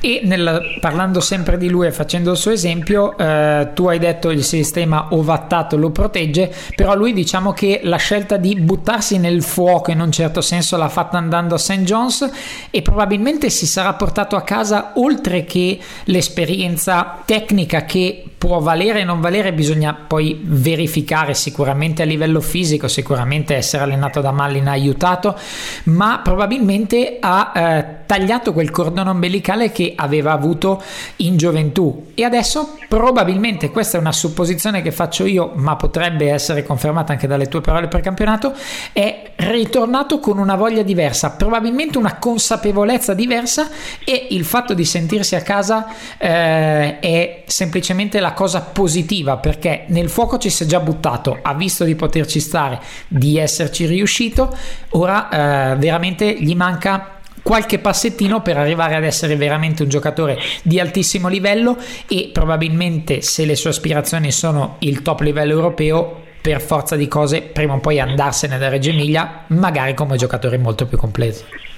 [0.00, 4.30] e nel, parlando sempre di lui e facendo il suo esempio, eh, tu hai detto
[4.30, 9.90] il sistema ovattato lo protegge, però lui diciamo che la scelta di buttarsi nel fuoco
[9.90, 11.82] in un certo senso l'ha fatta andando a St.
[11.82, 12.30] John's
[12.70, 19.04] e probabilmente si sarà portato a casa oltre che l'esperienza tecnica che può valere e
[19.04, 24.70] non valere, bisogna poi verificare sicuramente a livello fisico, sicuramente essere allenato da Mallin ha
[24.70, 25.38] aiutato,
[25.84, 30.82] ma probabilmente ha eh, tagliato quel cordone ombelicale che aveva avuto
[31.16, 32.12] in gioventù.
[32.14, 37.28] E adesso probabilmente questa è una supposizione che faccio io ma potrebbe essere confermata anche
[37.28, 38.52] dalle tue parole per campionato
[38.92, 43.68] è ritornato con una voglia diversa probabilmente una consapevolezza diversa
[44.04, 45.86] e il fatto di sentirsi a casa
[46.18, 51.54] eh, è semplicemente la cosa positiva perché nel fuoco ci si è già buttato ha
[51.54, 54.56] visto di poterci stare di esserci riuscito
[54.90, 60.78] ora eh, veramente gli manca qualche passettino per arrivare ad essere veramente un giocatore di
[60.78, 66.96] altissimo livello e probabilmente se le sue aspirazioni sono il top livello europeo per forza
[66.96, 71.69] di cose prima o poi andarsene da Reggio Emilia magari come giocatore molto più completo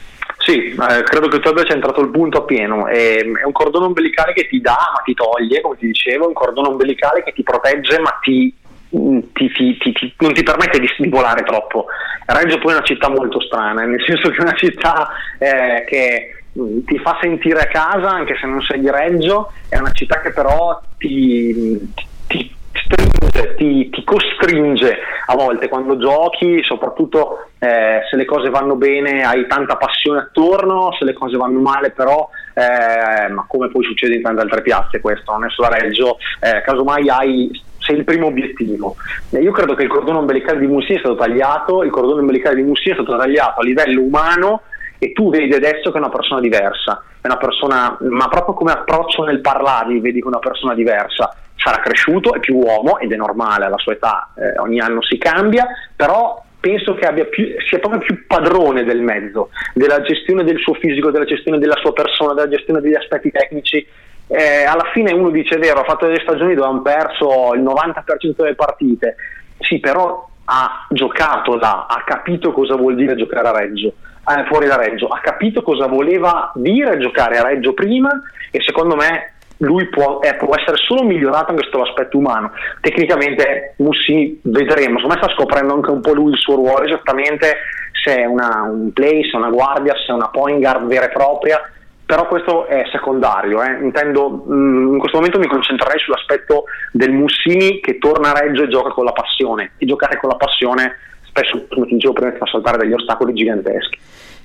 [0.44, 2.87] sì, eh, credo che tu abbia centrato il punto a pieno.
[2.87, 6.28] È, è, un cordone ombelicale che ti dà ma ti toglie, come ti dicevo, è
[6.28, 8.55] un cordone ombelicale che ti protegge ma ti
[8.94, 11.87] Mm, ti, ti, ti, non ti permette di, di, volare troppo.
[12.26, 16.42] Reggio poi è una città molto strana, nel senso che è una città eh, che
[16.59, 20.20] mm, ti fa sentire a casa anche se non sei di Reggio, è una città
[20.20, 21.90] che però ti,
[22.26, 28.77] ti stringe, ti, ti, costringe a volte quando giochi, soprattutto eh, se le cose vanno
[28.77, 33.85] bene hai tanta passione attorno, se le cose vanno male però, eh, ma come poi
[33.85, 37.51] succede in tante altre piazze questo, non è solo a Reggio, eh, casomai hai
[37.83, 38.97] sei il primo obiettivo.
[39.31, 42.62] Io credo che il cordone ombelicale di Mussi è stato tagliato, il cordone ombelicale di
[42.62, 44.62] Mussi è stato tagliato a livello umano
[44.99, 48.71] e tu vedi adesso che è una persona diversa, è una persona, ma proprio come
[48.71, 51.35] approccio nel parlargli vedi che è una persona diversa.
[51.62, 55.16] Sarà cresciuto, è più uomo ed è normale alla sua età, eh, ogni anno si
[55.18, 60.75] cambia, però penso che più, sia proprio più padrone del mezzo, della gestione del suo
[60.75, 63.87] fisico, della gestione della sua persona, della gestione degli aspetti tecnici.
[64.29, 68.35] Eh, alla fine uno dice vero, ha fatto delle stagioni dove hanno perso il 90%
[68.37, 69.16] delle partite,
[69.59, 74.66] sì però ha giocato là, ha capito cosa vuol dire giocare a Reggio, eh, fuori
[74.66, 78.11] da Reggio, ha capito cosa voleva dire giocare a Reggio prima
[78.51, 79.32] e secondo me
[79.62, 82.53] lui può, eh, può, essere solo migliorato anche sotto l'aspetto umano.
[82.81, 87.57] Tecnicamente Mussini vedremo, secondo me sta scoprendo anche un po' lui il suo ruolo esattamente
[87.92, 91.07] se è una, un play, se è una guardia, se è una point guard vera
[91.07, 91.61] e propria,
[92.05, 93.79] però questo è secondario, eh.
[93.81, 98.64] intendo mh, mm, in questo momento mi concentrerei sull'aspetto del Mussini che torna a Reggio
[98.64, 102.33] e gioca con la passione e giocare con la passione spesso, come ti dicevo prima,
[102.33, 103.98] ti fa saltare degli ostacoli giganteschi.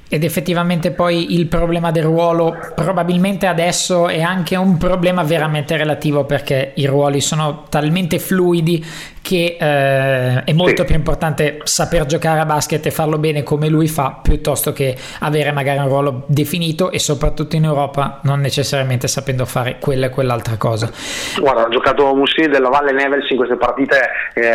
[0.10, 6.24] Ed effettivamente poi il problema del ruolo probabilmente adesso è anche un problema veramente relativo
[6.24, 8.86] perché i ruoli sono talmente fluidi
[9.28, 10.88] che eh, è molto sì.
[10.88, 15.52] più importante saper giocare a basket e farlo bene come lui fa piuttosto che avere
[15.52, 20.56] magari un ruolo definito e soprattutto in Europa non necessariamente sapendo fare quella e quell'altra
[20.56, 20.90] cosa.
[21.38, 24.00] Guarda, ho giocato Mussini della Valle Nevels in queste partite
[24.34, 24.48] eh,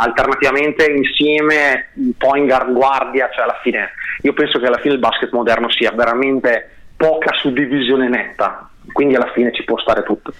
[0.00, 3.90] alternativamente insieme, point guard guardia, cioè alla fine
[4.22, 9.30] io penso che alla fine il basket moderno sia veramente poca suddivisione netta, quindi alla
[9.34, 10.32] fine ci può stare tutto.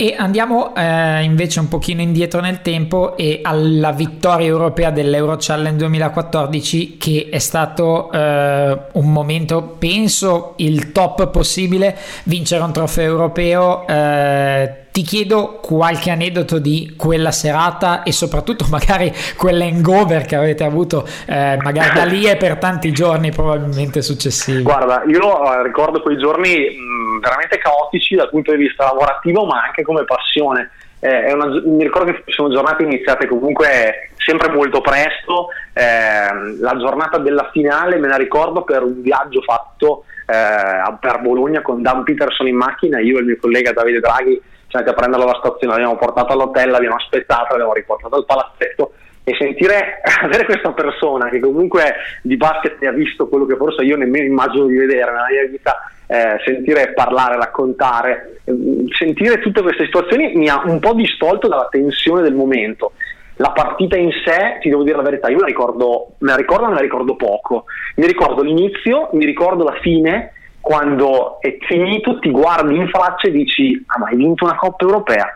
[0.00, 5.76] E andiamo eh, invece un pochino indietro nel tempo e alla vittoria europea dell'Euro Challenge
[5.76, 13.88] 2014 che è stato eh, un momento, penso, il top possibile, vincere un trofeo europeo.
[13.88, 21.06] Eh, ti chiedo qualche aneddoto di quella serata e soprattutto magari quell'hangover che avete avuto
[21.26, 24.62] eh, magari da lì e per tanti giorni probabilmente successivi.
[24.62, 29.62] Guarda, io eh, ricordo quei giorni mh, veramente caotici dal punto di vista lavorativo ma
[29.66, 30.70] anche come passione.
[30.98, 37.18] Eh, una, mi ricordo che sono giornate iniziate comunque sempre molto presto, eh, la giornata
[37.18, 42.48] della finale me la ricordo per un viaggio fatto eh, per Bologna con Dan Peterson
[42.48, 45.72] in macchina, io e il mio collega Davide Draghi siamo andati a prenderlo alla stazione,
[45.72, 48.92] l'abbiamo portato all'hotel, l'abbiamo aspettato, l'abbiamo riportato al palazzetto
[49.24, 53.82] e sentire, avere questa persona che comunque di basket ne ha visto quello che forse
[53.82, 55.76] io nemmeno immagino di vedere nella mia vita,
[56.06, 58.54] eh, sentire parlare, raccontare, eh,
[58.96, 62.92] sentire tutte queste situazioni mi ha un po' distolto dalla tensione del momento.
[63.36, 66.36] La partita in sé, ti devo dire la verità, io me la ricordo, me la
[66.36, 67.64] ricordo, me la ricordo poco.
[67.94, 70.32] Mi ricordo l'inizio, mi ricordo la fine,
[70.68, 74.84] quando è finito ti guardi in faccia e dici ah ma hai vinto una Coppa
[74.84, 75.26] Europea?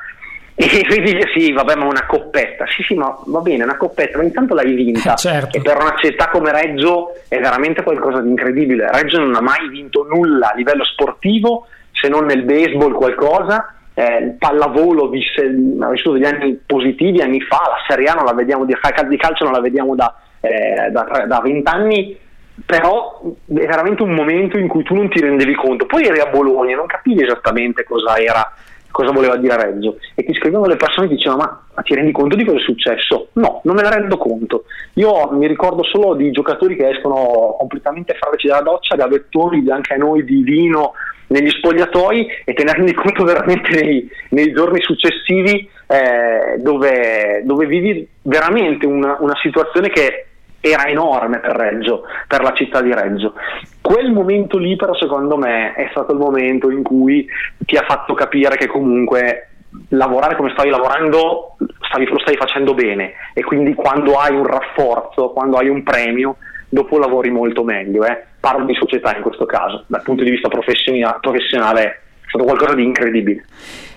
[0.55, 2.67] E quindi dici sì vabbè ma una coppetta.
[2.67, 5.15] Sì sì ma va bene una coppetta ma intanto l'hai vinta.
[5.15, 5.57] Certo.
[5.57, 8.93] e per una città come Reggio è veramente qualcosa di incredibile.
[8.93, 13.75] Reggio non ha mai vinto nulla a livello sportivo se non nel baseball qualcosa.
[13.95, 15.45] Eh, il pallavolo visse,
[15.81, 18.75] ha vissuto degli anni positivi anni fa la Serie A non la vediamo di,
[19.09, 22.19] di calcio non la vediamo da, eh, da 20 anni
[22.67, 25.87] però è veramente un momento in cui tu non ti rendevi conto.
[25.87, 28.53] Poi eri a Bologna, non capivi esattamente cosa era,
[28.91, 32.13] cosa voleva dire Reggio e ti scrivevano le persone e dicevano ma, ma, ti rendi
[32.13, 33.29] conto di cosa è successo?
[33.33, 34.65] No, non me ne rendo conto.
[34.95, 39.97] Io mi ricordo solo di giocatori che escono completamente fradici dalla doccia, gavettoni anche a
[39.97, 40.93] noi di vino
[41.29, 47.67] negli spogliatoi e te ne rendi conto veramente nei, nei giorni successivi eh, dove, dove,
[47.67, 50.27] vivi veramente una, una situazione che
[50.63, 53.35] era enorme per Reggio, per la città di Reggio.
[53.81, 57.27] Quel momento lì però secondo me è stato il momento in cui
[57.59, 59.49] ti ha fatto capire che comunque
[59.89, 65.31] lavorare come stavi lavorando stavi, lo stai facendo bene e quindi quando hai un rafforzo,
[65.31, 66.37] quando hai un premio,
[66.69, 68.05] dopo lavori molto meglio.
[68.05, 68.23] Eh.
[68.39, 71.99] Parlo di società in questo caso, dal punto di vista professionale è
[72.29, 73.45] stato qualcosa di incredibile.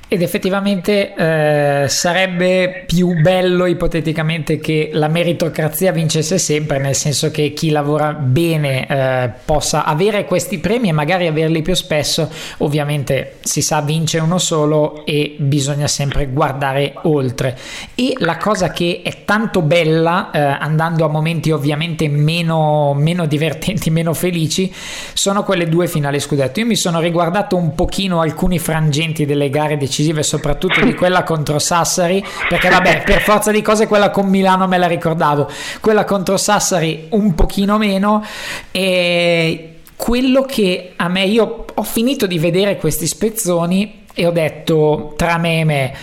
[0.07, 7.53] Ed effettivamente eh, sarebbe più bello ipoteticamente che la meritocrazia vincesse sempre, nel senso che
[7.53, 12.29] chi lavora bene eh, possa avere questi premi e magari averli più spesso.
[12.59, 17.57] Ovviamente si sa vince uno solo e bisogna sempre guardare oltre.
[17.95, 23.89] E la cosa che è tanto bella, eh, andando a momenti ovviamente meno, meno divertenti,
[23.89, 24.71] meno felici,
[25.13, 26.59] sono quelle due finali scudetto.
[26.59, 31.23] Io mi sono riguardato un pochino alcuni frangenti delle gare decisive decisive, soprattutto di quella
[31.23, 35.47] contro Sassari, perché vabbè, per forza di cose quella con Milano me la ricordavo,
[35.79, 38.23] quella contro Sassari un pochino meno
[38.71, 45.13] e quello che a me io ho finito di vedere questi spezzoni e ho detto
[45.15, 45.93] tra me e me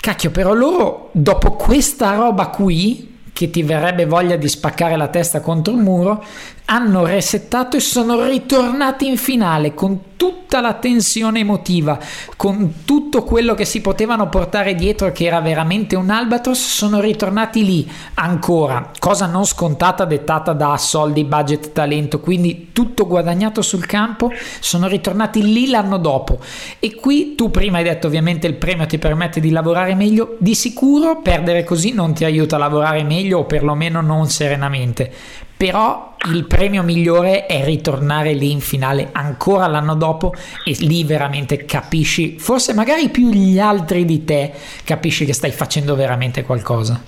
[0.00, 5.40] cacchio però loro dopo questa roba qui che ti verrebbe voglia di spaccare la testa
[5.40, 6.22] contro il muro
[6.66, 11.98] hanno resettato e sono ritornati in finale con tutta la tensione emotiva,
[12.36, 17.64] con tutto quello che si potevano portare dietro che era veramente un albatros, sono ritornati
[17.64, 24.30] lì ancora, cosa non scontata dettata da soldi, budget, talento, quindi tutto guadagnato sul campo,
[24.60, 26.38] sono ritornati lì l'anno dopo.
[26.78, 30.54] E qui tu prima hai detto ovviamente il premio ti permette di lavorare meglio, di
[30.54, 35.12] sicuro perdere così non ti aiuta a lavorare meglio o perlomeno non serenamente,
[35.56, 40.32] però il premio migliore è ritornare lì in finale ancora l'anno dopo
[40.64, 44.52] e lì veramente capisci, forse magari più gli altri di te,
[44.84, 47.00] capisci che stai facendo veramente qualcosa.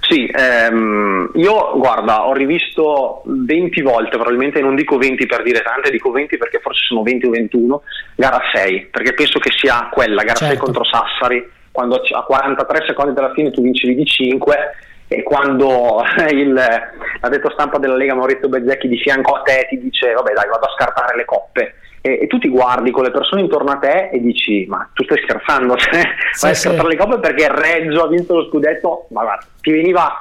[0.00, 5.90] Sì, ehm, io guarda, ho rivisto 20 volte, probabilmente non dico 20 per dire tante,
[5.90, 7.82] dico 20 perché forse sono 20 o 21,
[8.16, 10.54] gara 6, perché penso che sia quella, gara certo.
[10.54, 14.56] 6 contro Sassari, quando a 43 secondi dalla fine tu vinci di 5
[15.14, 20.12] e quando il, l'addetto stampa della Lega Maurizio Bezzecchi di fianco a te ti dice
[20.12, 21.74] vabbè dai vado a scartare le coppe.
[22.00, 25.04] E, e, tu ti guardi con le persone intorno a te e dici ma tu
[25.04, 25.76] stai scherzando?
[25.78, 29.06] Cioè, sì, vai a scartare le coppe perché Reggio ha vinto lo scudetto.
[29.10, 30.18] Ma guarda ti veniva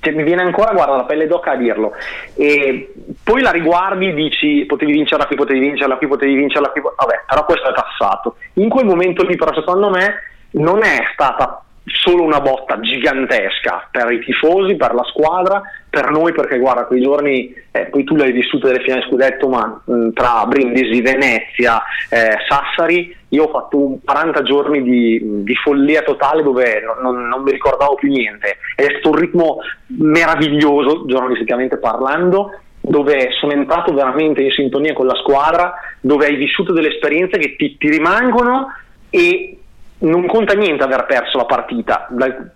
[0.00, 1.92] cioè, mi viene ancora guarda la pelle d'oca a dirlo.
[2.34, 6.80] E poi la riguardi e dici potevi vincerla qui potevi vincerla qui potevi vincerla qui.
[6.80, 8.36] Vabbè però questo è passato.
[8.54, 10.22] In quel momento lì però secondo me
[10.52, 16.32] non è stata solo una botta gigantesca per i tifosi, per la squadra, per noi
[16.32, 20.10] perché guarda quei giorni, eh, poi tu l'hai vissuto delle finali scudetto, ma mh, mm,
[20.12, 26.82] tra Brindisi, Venezia, eh, Sassari, io ho fatto 40 giorni di, di follia totale dove
[27.00, 28.58] non, non, mi ricordavo più niente.
[28.74, 29.58] È stato un ritmo
[29.98, 36.72] meraviglioso giornalisticamente parlando dove sono entrato veramente in sintonia con la squadra, dove hai vissuto
[36.72, 38.68] delle esperienze che ti, ti rimangono
[39.10, 39.58] e
[40.00, 42.08] non conta niente aver perso la partita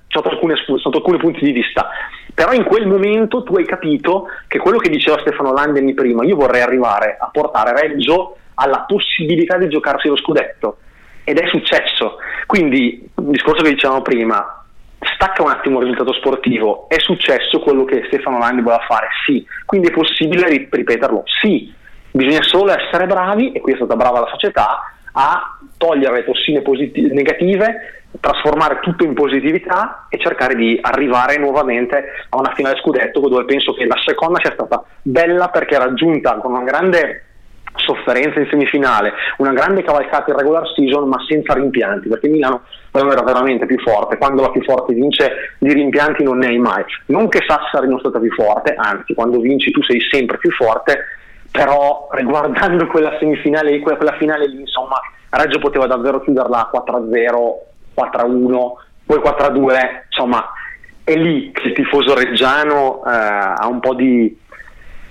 [0.08, 1.88] sotto, alcune, sotto, alcuni punti di vista,
[2.34, 6.24] però in quel momento tu hai capito che quello che diceva Stefano Landi anni prima,
[6.24, 10.78] io vorrei arrivare a portare Reggio alla possibilità di giocarsi lo scudetto
[11.24, 12.18] ed è successo.
[12.46, 14.64] Quindi il discorso che dicevamo prima,
[15.14, 19.08] stacca un attimo il risultato sportivo, è successo quello che Stefano Landi voleva fare?
[19.26, 21.22] Sì, quindi è possibile ripeterlo?
[21.40, 21.72] Sì,
[22.10, 26.62] bisogna solo essere bravi e qui è stata brava la società a togliere le tossine
[26.62, 33.18] positive, negative, trasformare tutto in positività e cercare di arrivare nuovamente a una finale scudetto
[33.18, 37.24] dove penso che la seconda sia stata bella perché raggiunta con una grande
[37.74, 43.22] sofferenza in semifinale, una grande cavalcata in regular season ma senza rimpianti perché Milano era
[43.22, 47.28] veramente più forte, quando la più forte vince di rimpianti non ne hai mai, non
[47.28, 50.98] che Sassari non sia stata più forte, anzi quando vinci tu sei sempre più forte
[51.52, 57.54] però riguardando quella semifinale, quella, quella finale lì, insomma, Reggio poteva davvero chiuderla 4-0,
[57.94, 58.72] 4-1,
[59.04, 60.50] poi 4-2, insomma,
[61.04, 64.34] è lì che il tifoso reggiano eh, ha un po' di,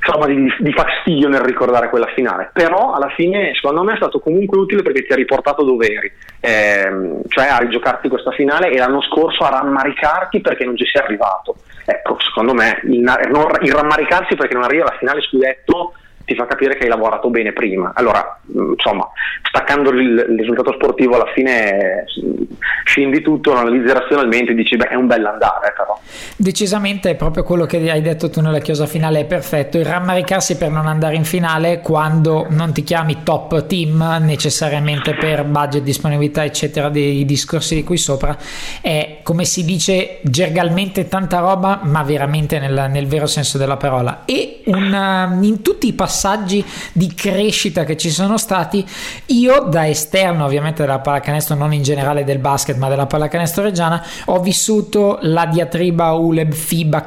[0.03, 4.19] insomma, di, di, fastidio nel ricordare quella finale, però alla fine secondo me è stato
[4.19, 8.77] comunque utile perché ti ha riportato dove eri, eh, cioè a rigiocarti questa finale e
[8.77, 11.55] l'anno scorso a rammaricarti perché non ci sei arrivato.
[11.85, 12.99] Ecco, secondo me il,
[13.61, 15.93] il rammaricarsi perché non arriva alla finale scudetto
[16.31, 17.91] ti fa capire che hai lavorato bene prima.
[17.93, 19.07] Allora, mm, insomma,
[19.43, 22.43] staccando il, il risultato sportivo alla fine mm,
[22.85, 25.99] scendi tutto, lo analizzi razionalmente e dici, beh, è un bel andare però.
[26.35, 29.77] Decisamente è proprio quello che hai detto tu nella chiosa finale, è perfetto.
[29.77, 35.43] Il rammaricarsi per non andare in finale quando non ti chiami top team necessariamente per
[35.43, 38.37] budget, disponibilità, eccetera, dei discorsi di qui sopra,
[38.81, 44.23] è come si dice gergalmente tanta roba, ma veramente nel, nel vero senso della parola.
[44.25, 48.85] E un, in tutti i passaggi passaggi di crescita che ci sono stati,
[49.27, 54.05] io da esterno ovviamente della pallacanestro, non in generale del basket, ma della pallacanestro reggiana,
[54.25, 57.05] ho vissuto la diatriba ULEB, FIBA,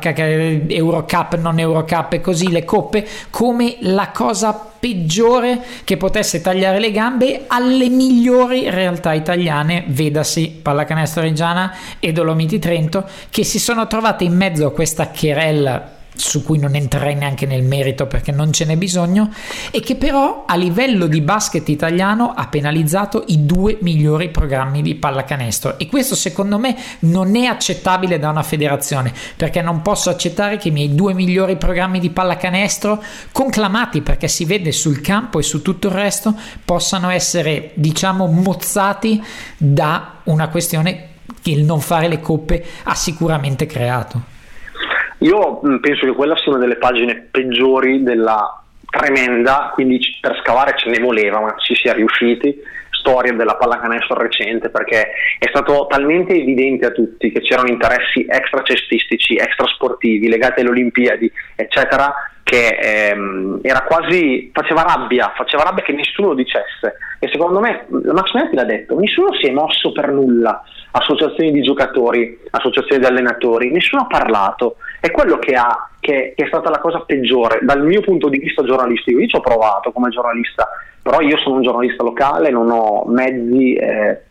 [0.66, 6.90] Eurocup, non Eurocup e così le coppe come la cosa peggiore che potesse tagliare le
[6.90, 14.24] gambe alle migliori realtà italiane, vedasi Pallacanestro Reggiana e Dolomiti Trento, che si sono trovate
[14.24, 18.64] in mezzo a questa querella su cui non entrerei neanche nel merito perché non ce
[18.64, 19.33] n'è bisogno
[19.70, 24.94] e che però a livello di basket italiano ha penalizzato i due migliori programmi di
[24.94, 30.57] pallacanestro e questo secondo me non è accettabile da una federazione perché non posso accettare
[30.57, 35.42] che i miei due migliori programmi di pallacanestro conclamati perché si vede sul campo e
[35.42, 39.22] su tutto il resto possano essere diciamo mozzati
[39.57, 41.09] da una questione
[41.42, 44.33] che il non fare le coppe ha sicuramente creato.
[45.25, 50.91] Io penso che quella sia una delle pagine peggiori della tremenda, quindi per scavare ce
[50.91, 52.55] ne voleva, ma ci si è riusciti,
[52.91, 58.63] storia della pallacanestro recente, perché è stato talmente evidente a tutti che c'erano interessi extra
[58.63, 65.83] cestistici, extra sportivi legati alle Olimpiadi, eccetera, che ehm, era quasi, faceva rabbia, faceva rabbia
[65.83, 66.99] che nessuno dicesse.
[67.19, 71.63] E secondo me, Max Metti l'ha detto, nessuno si è mosso per nulla, associazioni di
[71.63, 74.77] giocatori, associazioni di allenatori, nessuno ha parlato.
[75.05, 78.38] È quello che, ha, che, che è stata la cosa peggiore dal mio punto di
[78.38, 79.18] vista giornalistico.
[79.18, 80.66] Io ci ho provato come giornalista,
[81.02, 84.22] però io sono un giornalista locale, non ho mezzi eh,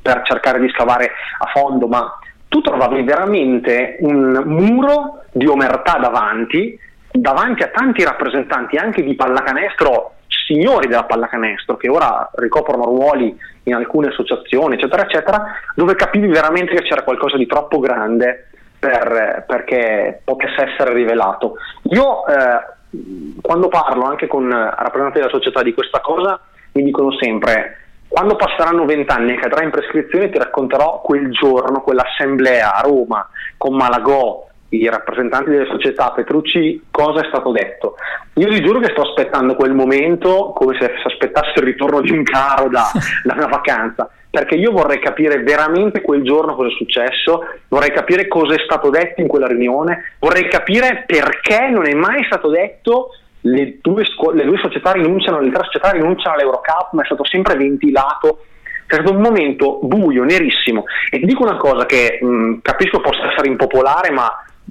[0.00, 6.78] per cercare di scavare a fondo, ma tu trovavi veramente un muro di omertà davanti
[7.10, 13.74] davanti a tanti rappresentanti anche di pallacanestro, signori della pallacanestro, che ora ricoprono ruoli in
[13.74, 15.44] alcune associazioni, eccetera, eccetera,
[15.74, 18.50] dove capivi veramente che c'era qualcosa di troppo grande
[18.84, 21.54] per, perché potesse essere rivelato.
[21.84, 26.38] Io eh, quando parlo anche con rappresentanti della società di questa cosa,
[26.72, 27.78] mi dicono sempre
[28.08, 33.26] quando passeranno vent'anni e cadrà in prescrizione ti racconterò quel giorno, quell'assemblea a Roma
[33.56, 37.96] con Malagò, i rappresentanti delle società Petrucci, cosa è stato detto.
[38.34, 42.22] Io vi giuro che sto aspettando quel momento come se aspettassi il ritorno di un
[42.22, 42.88] caro da,
[43.24, 48.26] da una vacanza, perché io vorrei capire veramente quel giorno cosa è successo, vorrei capire
[48.26, 53.10] cosa è stato detto in quella riunione, vorrei capire perché non è mai stato detto
[53.42, 57.24] le due, scu- le due società rinunciano, le tre società rinunciano all'Eurocup, ma è stato
[57.24, 58.46] sempre ventilato.
[58.86, 60.82] È stato un momento buio, nerissimo.
[61.10, 64.28] E ti dico una cosa che mh, capisco possa essere impopolare, ma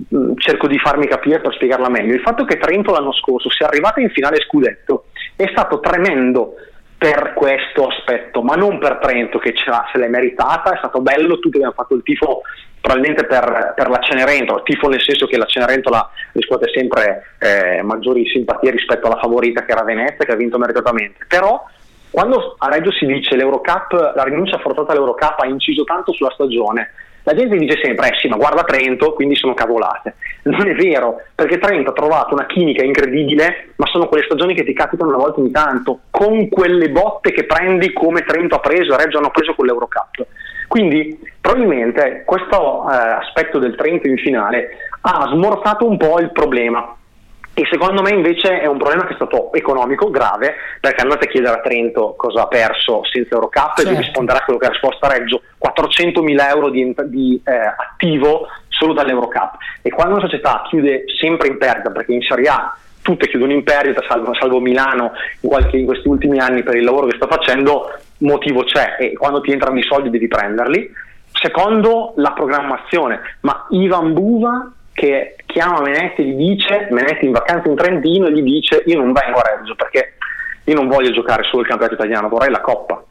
[0.09, 2.13] mh, cerco di farmi capire per spiegarla meglio.
[2.13, 5.05] Il fatto che Trento l'anno scorso sia arrivata in finale scudetto
[5.37, 6.55] è stato tremendo
[7.03, 11.57] per questo aspetto, ma non per Trento che se l'è meritata, è stato bello, tutti
[11.57, 12.43] abbiamo fatto il tifo
[12.79, 18.25] probabilmente per, per la Cenerentola, tifo nel senso che la Cenerentola riscuote sempre eh, maggiori
[18.27, 21.61] simpatie rispetto alla favorita che era Venezia che ha vinto meritatamente, però
[22.09, 26.91] quando a Reggio si dice l'Eurocup, la rinuncia forzata all'Eurocup ha inciso tanto sulla stagione,
[27.23, 30.15] la gente dice sempre, eh sì, ma guarda Trento, quindi sono cavolate.
[30.43, 34.65] Non è vero, perché Trento ha trovato una chimica incredibile, ma sono quelle stagioni che
[34.65, 38.93] ti capitano una volta ogni tanto, con quelle botte che prendi come Trento ha preso
[38.93, 40.25] e Reggio hanno preso con l'Eurocup.
[40.67, 44.69] Quindi probabilmente questo eh, aspetto del Trento in finale
[45.01, 46.95] ha smorzato un po' il problema.
[47.55, 51.29] E secondo me invece è un problema che è stato economico, grave, perché andate a
[51.29, 53.81] chiedere a Trento cosa ha perso senza Eurocup certo.
[53.81, 54.01] e vi certo.
[54.01, 59.57] risponderà quello che ha risposto a Reggio, 400.000 euro di, di eh, attivo solo dall'Eurocup.
[59.83, 63.63] E quando una società chiude sempre in perdita, perché in Serie A tutte chiudono in
[63.63, 67.27] perdita, salvo, salvo Milano in, qualche, in, questi ultimi anni per il lavoro che sta
[67.27, 70.91] facendo, motivo c'è e quando ti entrano i soldi devi prenderli.
[71.31, 77.67] Secondo, la programmazione, ma Ivan Buva che chiama Menetti e gli dice, Menetti in vacanza
[77.67, 80.13] in Trentino, e gli dice io non vengo a Reggio perché
[80.63, 83.03] io non voglio giocare solo il campionato italiano, vorrei la Coppa.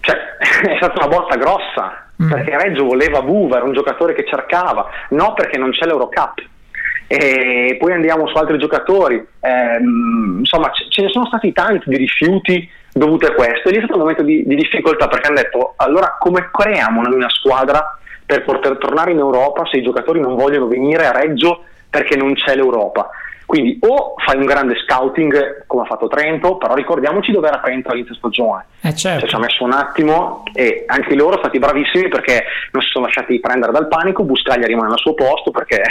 [0.00, 0.16] Cioè,
[0.72, 2.28] è stata una botta grossa, mm.
[2.28, 6.42] perché Reggio voleva Buva, era un giocatore che cercava, no perché non c'è l'Eurocup.
[7.06, 12.68] E poi andiamo su altri giocatori, eh, insomma ce ne sono stati tanti di rifiuti
[12.94, 15.74] dovuti a questo e lì è stato un momento di, di difficoltà perché hanno detto
[15.76, 20.34] allora come creiamo noi una squadra per poter tornare in Europa se i giocatori non
[20.34, 23.10] vogliono venire a Reggio perché non c'è l'Europa.
[23.46, 27.90] Quindi o fai un grande scouting come ha fatto Trento, però ricordiamoci dove era Trento
[27.90, 28.64] all'inizio stagione.
[28.80, 29.20] Eh certo.
[29.20, 32.88] Cioè, ci ha messo un attimo e anche loro sono stati bravissimi perché non si
[32.88, 35.82] sono lasciati prendere dal panico, Buscaglia rimane al suo posto perché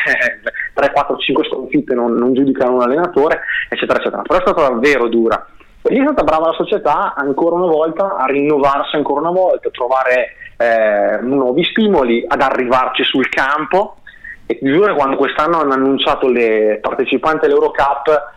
[0.73, 4.23] 3, 4, 5 sconfitte non, non giudicano un allenatore, eccetera, eccetera.
[4.23, 5.47] Però è stata davvero dura.
[5.83, 9.67] E lì è stata brava la società ancora una volta a rinnovarsi ancora una volta,
[9.67, 13.97] a trovare eh, nuovi stimoli, ad arrivarci sul campo.
[14.45, 18.31] E ti quando quest'anno hanno annunciato le partecipanti all'Eurocup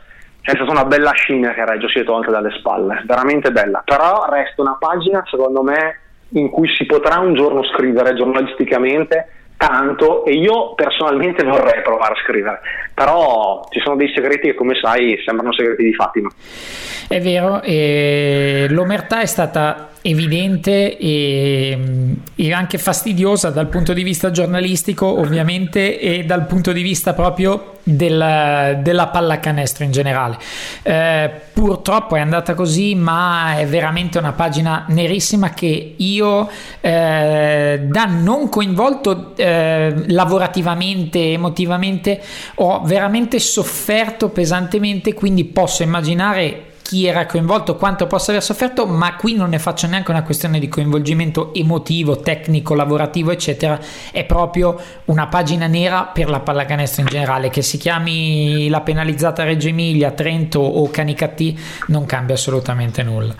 [0.52, 4.26] è stata una bella scimmia che Reggio si è tolta dalle spalle, veramente bella, però
[4.30, 5.98] resta una pagina secondo me
[6.30, 12.22] in cui si potrà un giorno scrivere giornalisticamente tanto e io personalmente vorrei provare a
[12.22, 12.60] scrivere,
[12.94, 16.28] però ci sono dei segreti che come sai sembrano segreti di Fatima.
[17.08, 21.78] È vero, e l'omertà è stata evidente e,
[22.34, 27.74] e, anche fastidiosa dal punto di vista giornalistico ovviamente e dal punto di vista proprio
[27.82, 30.38] della, della pallacanestro in generale.
[30.82, 36.48] Eh, purtroppo è andata così, ma è veramente una pagina nerissima che io
[36.80, 42.20] eh, da non coinvolto eh, lavorativamente, emotivamente,
[42.57, 49.16] ho veramente sofferto pesantemente, quindi posso immaginare chi era coinvolto, quanto possa aver sofferto, ma
[49.16, 53.76] qui non ne faccio neanche una questione di coinvolgimento emotivo, tecnico, lavorativo, eccetera.
[54.12, 57.51] È proprio una pagina nera per la pallacanestro in generale.
[57.51, 61.59] Che si chiami la penalizzata Reggio Emilia, Trento o Canicattì,
[61.89, 63.34] non cambia assolutamente nulla.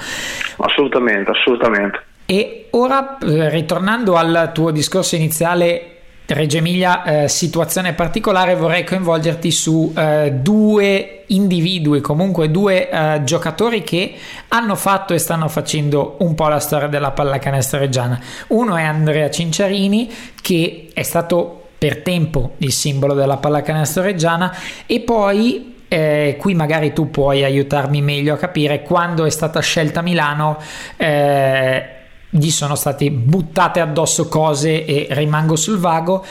[0.57, 2.03] Assolutamente, assolutamente.
[2.27, 5.96] E ora, eh, ritornando al tuo discorso iniziale
[6.29, 13.85] Reggio Emilia, eh, situazione particolare, vorrei coinvolgerti su eh, due individui, comunque due eh, giocatori
[13.85, 14.15] che
[14.49, 18.21] hanno fatto e stanno facendo un po' la storia della pallacanestro reggiana.
[18.49, 20.11] Uno è Andrea Cinciarini,
[20.43, 24.53] che è stato per tempo il simbolo della pallacanestro reggiana,
[24.85, 30.03] e poi eh, qui magari tu puoi aiutarmi meglio a capire quando è stata scelta
[30.03, 30.59] Milano.
[30.97, 31.91] Eh,
[32.31, 36.25] gli sono state buttate addosso cose e rimango sul vago.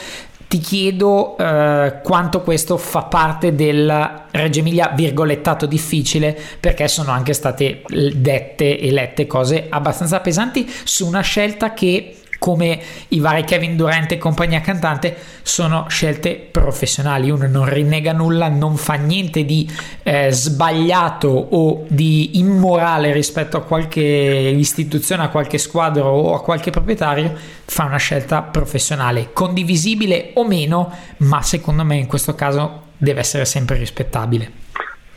[0.48, 7.32] Ti chiedo eh, quanto questo fa parte del Reggio Emilia virgolettato difficile perché sono anche
[7.32, 7.82] state
[8.14, 14.12] dette e lette cose abbastanza pesanti su una scelta che come i vari Kevin Durant
[14.12, 17.30] e compagnia cantante sono scelte professionali.
[17.30, 19.70] Uno non rinnega nulla non fa niente di
[20.02, 26.70] eh, sbagliato o di immorale rispetto a qualche istituzione a qualche squadra o a qualche
[26.70, 27.34] proprietario
[27.64, 33.44] fa una scelta professionale condivisibile o meno ma secondo me in questo caso deve essere
[33.44, 34.64] sempre rispettabile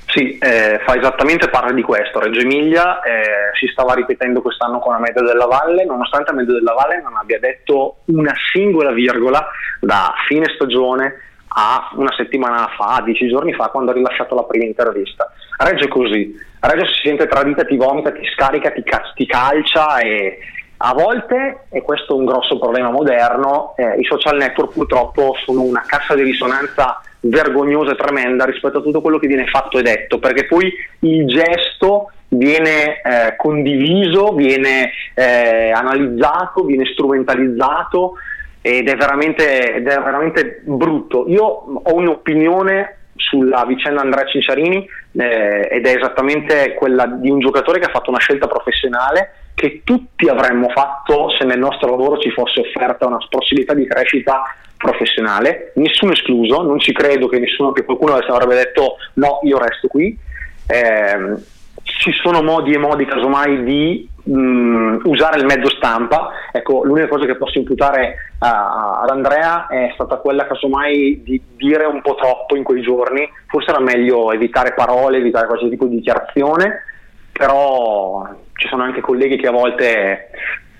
[0.09, 2.19] sì, eh, fa esattamente parte di questo.
[2.19, 6.53] Reggio Emilia eh, si stava ripetendo quest'anno con la media della Valle, nonostante la media
[6.53, 9.47] della Valle non abbia detto una singola virgola
[9.79, 14.65] da fine stagione a una settimana fa, dieci giorni fa, quando ha rilasciato la prima
[14.65, 15.31] intervista.
[15.57, 18.83] Reggio è così, Reggio si sente tradita, ti vomita, ti scarica, ti,
[19.15, 20.39] ti calcia e
[20.81, 25.61] a volte, e questo è un grosso problema moderno, eh, i social network purtroppo sono
[25.61, 29.81] una cassa di risonanza vergognosa e tremenda rispetto a tutto quello che viene fatto e
[29.81, 38.13] detto, perché poi il gesto viene eh, condiviso, viene eh, analizzato, viene strumentalizzato
[38.61, 41.25] ed è, veramente, ed è veramente brutto.
[41.27, 47.79] Io ho un'opinione sulla vicenda Andrea Cinciarini eh, ed è esattamente quella di un giocatore
[47.79, 52.31] che ha fatto una scelta professionale che tutti avremmo fatto se nel nostro lavoro ci
[52.31, 54.41] fosse offerta una possibilità di crescita
[54.77, 59.89] professionale, nessuno escluso, non ci credo che nessuno, che qualcuno avrebbe detto no, io resto
[59.89, 60.17] qui.
[60.65, 61.35] Eh,
[61.83, 67.25] ci sono modi e modi casomai di mh, usare il mezzo stampa, ecco l'unica cosa
[67.25, 72.55] che posso imputare uh, ad Andrea è stata quella casomai di dire un po' troppo
[72.55, 76.83] in quei giorni, forse era meglio evitare parole, evitare qualsiasi tipo di dichiarazione,
[77.31, 80.29] però ci sono anche colleghi che a volte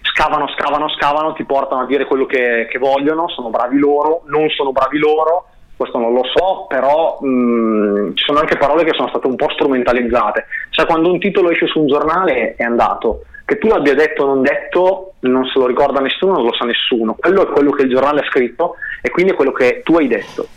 [0.02, 4.50] scavano, scavano, scavano, ti portano a dire quello che, che vogliono, sono bravi loro, non
[4.50, 5.46] sono bravi loro,
[5.78, 9.50] questo non lo so, però mh, ci sono anche parole che sono state un po'
[9.50, 10.46] strumentalizzate.
[10.72, 14.28] Cioè quando un titolo esce su un giornale è andato, che tu l'abbia detto o
[14.28, 17.82] non detto non se lo ricorda nessuno, non lo sa nessuno, quello è quello che
[17.82, 20.48] il giornale ha scritto e quindi è quello che tu hai detto.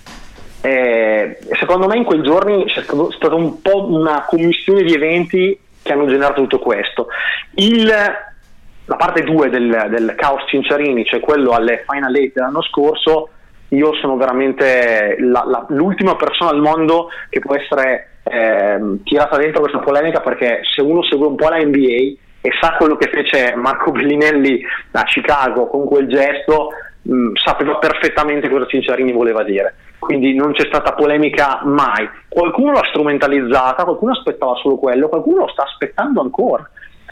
[0.61, 5.93] E secondo me in quei giorni c'è stata un po' una commissione di eventi che
[5.93, 7.09] hanno generato tutto questo.
[7.55, 13.31] Il, la parte 2 del, del, caos Cinciarini, cioè quello alle Final 8 dell'anno scorso,
[13.69, 19.61] io sono veramente la, la, l'ultima persona al mondo che può essere eh, tirata dentro
[19.61, 23.55] questa polemica perché se uno segue un po' la NBA e sa quello che fece
[23.57, 26.71] Marco Bellinelli a Chicago con quel gesto,
[27.03, 29.75] mh, sapeva perfettamente cosa Cinciarini voleva dire.
[29.99, 32.09] Quindi non c'è stata polemica mai.
[32.29, 36.69] Qualcuno l'ha strumentalizzata, qualcuno aspettava solo quello, qualcuno lo sta aspettando ancora.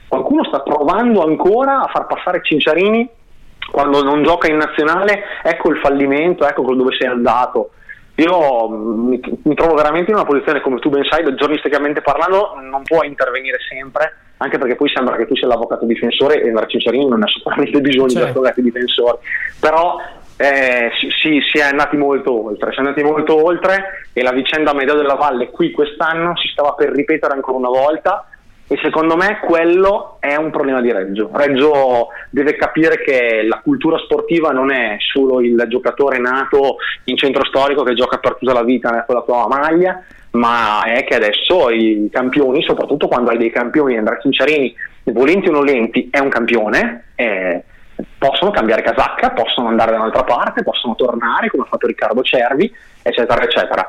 [0.09, 3.09] Qualcuno sta provando ancora a far passare Cinciarini
[3.71, 7.71] quando non gioca in nazionale, ecco il fallimento, ecco dove sei andato.
[8.21, 12.83] Io mi, mi, trovo veramente in una posizione, come tu ben sai, giornisticamente parlando, non
[12.83, 17.09] puoi intervenire sempre, anche perché poi sembra che tu sia l'avvocato difensore e Andrea Cinciarini
[17.09, 18.25] non ha sicuramente bisogno certo.
[18.25, 19.19] di avvocati difensori.
[19.59, 19.97] Però
[20.37, 20.91] eh,
[21.21, 24.95] sì, si è andati molto oltre, si è andati molto oltre e la vicenda media
[24.95, 28.27] della Valle qui quest'anno si stava per ripetere ancora una volta
[28.73, 31.29] e secondo me quello è un problema di Reggio.
[31.33, 37.45] Reggio deve capire che la cultura sportiva non è solo il giocatore nato in centro
[37.47, 40.01] storico che gioca per tutta la vita con la tua maglia,
[40.33, 44.73] ma è che adesso i campioni, soprattutto quando hai dei campioni, Andrea Cinciarini,
[45.07, 47.65] volenti o non lenti, è un campione, eh,
[48.19, 52.73] possono cambiare casacca, possono andare da un'altra parte, possono tornare come ha fatto Riccardo Cervi,
[53.03, 53.85] eccetera, eccetera.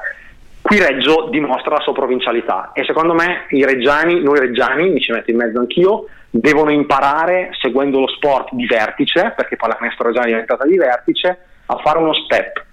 [0.61, 5.11] Qui Reggio dimostra la sua provincialità e secondo me i reggiani, noi reggiani, mi ci
[5.11, 10.29] metto in mezzo anch'io, devono imparare, seguendo lo sport di vertice, perché pallacanestro reggiano è
[10.29, 12.63] diventata di vertice, a fare uno step.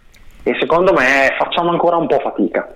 [0.42, 2.68] E secondo me facciamo ancora un po' fatica.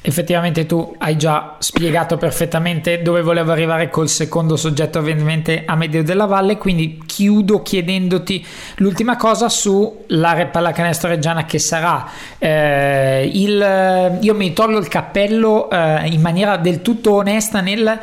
[0.00, 6.04] Effettivamente tu hai già spiegato perfettamente dove volevo arrivare col secondo soggetto ovviamente a medio
[6.04, 8.46] della valle, quindi chiudo chiedendoti
[8.76, 12.08] l'ultima cosa sulla pallacanestro reggiana che sarà.
[12.38, 17.98] Eh, il, io mi tolgo il cappello eh, in maniera del tutto onesta nel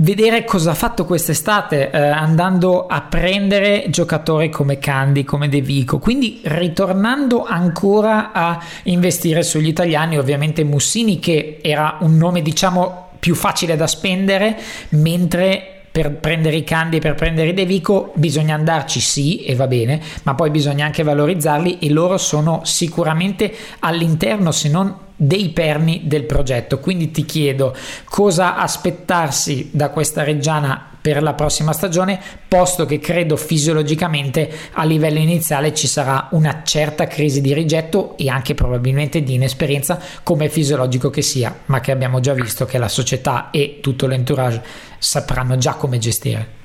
[0.00, 5.98] vedere cosa ha fatto quest'estate eh, andando a prendere giocatori come Candy, come De Vico,
[5.98, 13.34] quindi ritornando ancora a investire sugli italiani, ovviamente Mussini che era un nome diciamo più
[13.34, 14.56] facile da spendere,
[14.90, 19.66] mentre per prendere i Candy e per prendere De Vico bisogna andarci sì e va
[19.66, 26.02] bene, ma poi bisogna anche valorizzarli e loro sono sicuramente all'interno se non dei perni
[26.04, 26.78] del progetto.
[26.78, 27.76] Quindi ti chiedo
[28.08, 32.18] cosa aspettarsi da questa Reggiana per la prossima stagione,
[32.48, 38.30] posto che credo fisiologicamente a livello iniziale ci sarà una certa crisi di rigetto e
[38.30, 42.88] anche probabilmente di inesperienza, come fisiologico che sia, ma che abbiamo già visto che la
[42.88, 44.62] società e tutto l'entourage
[44.98, 46.58] sapranno già come gestire.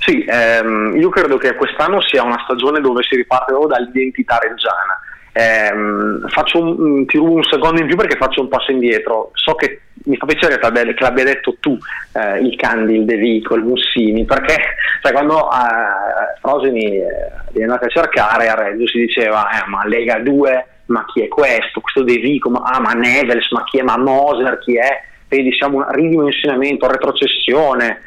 [0.00, 5.00] Sì, ehm, io credo che quest'anno sia una stagione dove si riparte dall'identità reggiana.
[5.32, 9.30] Eh, un, mm, ti rubo un secondo in più perché faccio un passo indietro.
[9.34, 11.76] So che mi fa piacere che l'abbia detto tu,
[12.14, 14.56] eh, il Candy, il De Vico, il Mussini, perché
[15.00, 17.06] sai, quando eh, Frosini eh,
[17.52, 21.28] è andato a cercare a Reggio si diceva eh, ma Lega 2, ma chi è
[21.28, 21.80] questo?
[21.80, 23.82] Questo De Vico, ma, ah, ma Nevels, ma chi è?
[23.82, 25.02] Ma Moser, chi è?
[25.28, 28.00] Vedi, siamo un ridimensionamento, retrocessione.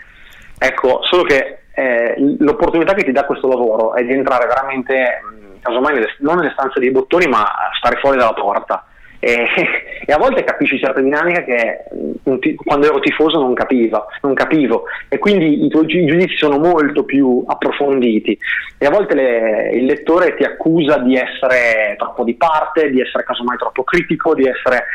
[0.57, 5.21] Ecco, solo che eh, l'opportunità che ti dà questo lavoro è di entrare veramente,
[5.65, 7.43] casomai non nelle stanze dei bottoni, ma
[7.77, 8.85] stare fuori dalla porta.
[9.19, 9.47] E,
[10.05, 15.17] e, a volte capisci certe dinamiche che quando ero tifoso non, capiva, non capivo e
[15.17, 18.37] quindi i tuoi giudizi sono molto più approfonditi
[18.77, 23.23] e a volte le, il lettore ti accusa di essere troppo di parte, di essere
[23.23, 24.85] casomai troppo critico, di essere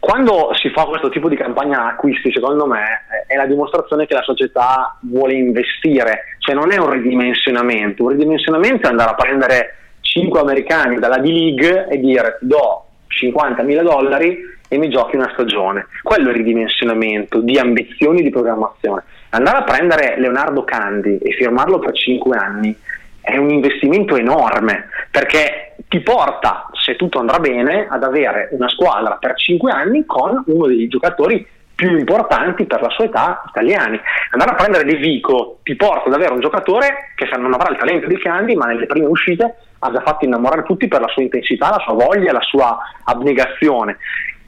[0.00, 4.22] quando si fa questo tipo di campagna acquisti, secondo me, è la dimostrazione che la
[4.22, 10.40] società vuole investire, cioè non è un ridimensionamento, un ridimensionamento è andare a prendere 5
[10.40, 14.38] americani dalla D-League e dire ti do 50 mila dollari
[14.68, 15.86] e mi giochi una stagione.
[16.02, 19.02] Quello è il ridimensionamento di ambizioni di programmazione.
[19.30, 22.74] Andare a prendere Leonardo Candi e firmarlo per 5 anni
[23.20, 29.16] è un investimento enorme perché ti porta, se tutto andrà bene, ad avere una squadra
[29.16, 34.00] per 5 anni con uno dei giocatori più importanti per la sua età italiani.
[34.30, 37.76] Andare a prendere De Vico ti porta ad avere un giocatore che non avrà il
[37.76, 41.22] talento di Candy, ma nelle prime uscite ha già fatto innamorare tutti per la sua
[41.22, 43.96] intensità, la sua voglia, la sua abnegazione.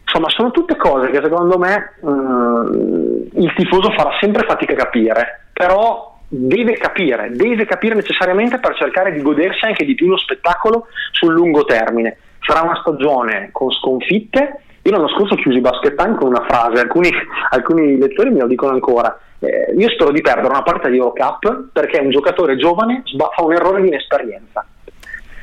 [0.05, 5.47] Insomma, sono tutte cose che secondo me um, il tifoso farà sempre fatica a capire,
[5.53, 10.87] però deve capire, deve capire necessariamente per cercare di godersi anche di più lo spettacolo
[11.11, 12.17] sul lungo termine.
[12.41, 14.63] Sarà una stagione con sconfitte.
[14.83, 17.11] Io l'anno scorso chiusi Basket Time con una frase, alcuni,
[17.51, 19.17] alcuni lettori me lo dicono ancora.
[19.41, 23.03] Eh, io spero di perdere una partita di Eurocup perché un giocatore giovane
[23.35, 24.65] fa un errore di inesperienza.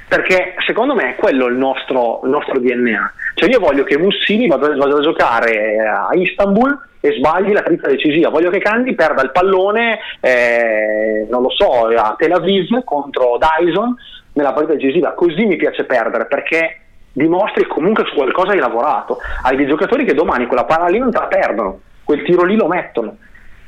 [0.07, 3.13] Perché secondo me è quello il nostro, il nostro DNA.
[3.35, 7.87] Cioè io voglio che Mussini vada, vada a giocare a Istanbul e sbagli la trizza
[7.87, 8.29] decisiva.
[8.29, 13.95] Voglio che Candy perda il pallone, eh, non lo so, a Tel Aviv contro Dyson
[14.33, 15.13] nella partita decisiva.
[15.13, 16.81] Così mi piace perdere perché
[17.11, 19.17] dimostri comunque su qualcosa hai lavorato.
[19.43, 22.55] Hai dei giocatori che domani quella palla lì non te la perdono, quel tiro lì
[22.55, 23.15] lo mettono.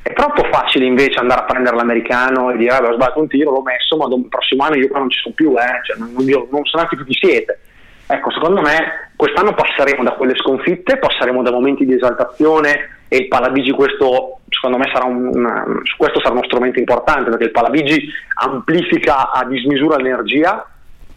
[0.02, 3.62] È troppo facile invece andare a prendere l'americano e dire: ho sbagliato un tiro, l'ho
[3.62, 5.84] messo, ma il prossimo anno io qua non ci sono più, eh.
[5.84, 7.60] cioè, non, non, non so neanche più chi siete.
[8.08, 13.28] Ecco, secondo me quest'anno passeremo da quelle sconfitte, passeremo da momenti di esaltazione e il
[13.28, 15.66] Palabigi questo secondo me sarà un, una,
[15.98, 20.66] questo sarà uno strumento importante perché il Palabigi amplifica a dismisura l'energia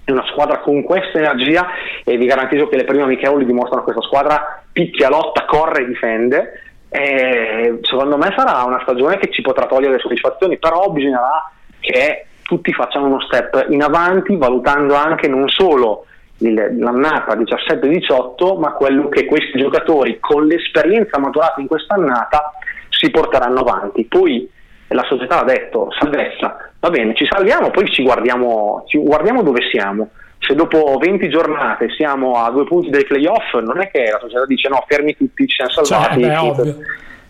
[0.04, 1.66] è una squadra con questa energia
[2.04, 6.62] e vi garantisco che le prime amichevoli dimostrano questa squadra picchia, lotta, corre e difende
[6.90, 12.26] e secondo me sarà una stagione che ci potrà togliere le soddisfazioni però bisognerà che
[12.42, 16.08] tutti facciano uno step in avanti valutando anche non solo
[16.40, 22.54] l'annata 17-18, ma quello che questi giocatori con l'esperienza maturata in quest'annata
[22.90, 24.06] si porteranno avanti.
[24.06, 24.50] Poi
[24.90, 29.62] la società ha detto salvezza, va bene, ci salviamo, poi ci guardiamo, ci guardiamo dove
[29.72, 30.10] siamo.
[30.40, 34.46] Se dopo 20 giornate siamo a due punti dei playoff, non è che la società
[34.46, 36.22] dice no, fermi tutti, ci siamo salvati.
[36.22, 36.76] Cioè, beh,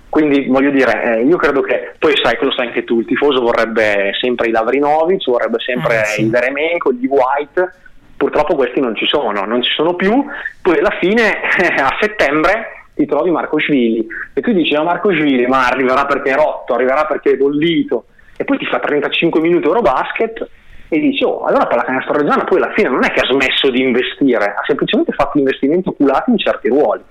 [0.10, 3.42] quindi voglio dire, eh, io credo che poi sai, quello sai anche tu, il tifoso
[3.42, 6.22] vorrebbe sempre i Lavrinovic, vorrebbe sempre eh, sì.
[6.22, 7.74] il Veremenko, il Di White,
[8.18, 10.26] Purtroppo questi non ci sono, non ci sono più,
[10.62, 11.42] poi alla fine
[11.78, 16.32] a settembre ti trovi Marco Svili e tu dici ma Marco Svili ma arriverà perché
[16.32, 18.06] è rotto, arriverà perché è bollito.
[18.38, 20.50] E poi ti fa 35 minuti Eurobasket
[20.88, 23.82] e dici oh allora pallacanestro Reggiana poi alla fine non è che ha smesso di
[23.82, 27.02] investire, ha semplicemente fatto investimenti oculati in certi ruoli.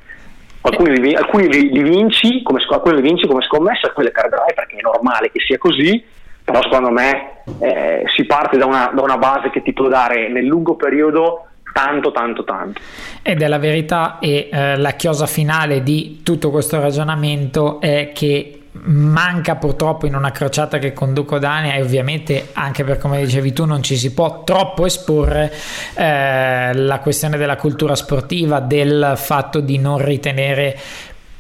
[0.63, 4.77] Alcuni li, alcuni li, vinci come, alcuni li vinci come scommessa, alcuni le perderai perché
[4.77, 6.03] è normale che sia così
[6.45, 10.29] però secondo me eh, si parte da una, da una base che ti può dare
[10.29, 12.81] nel lungo periodo tanto tanto tanto.
[13.23, 18.61] Ed è la verità e eh, la chiosa finale di tutto questo ragionamento è che
[18.77, 23.53] manca purtroppo in una crociata che conduco da anni e ovviamente anche per come dicevi
[23.53, 25.53] tu non ci si può troppo esporre
[25.95, 30.77] eh, la questione della cultura sportiva del fatto di non ritenere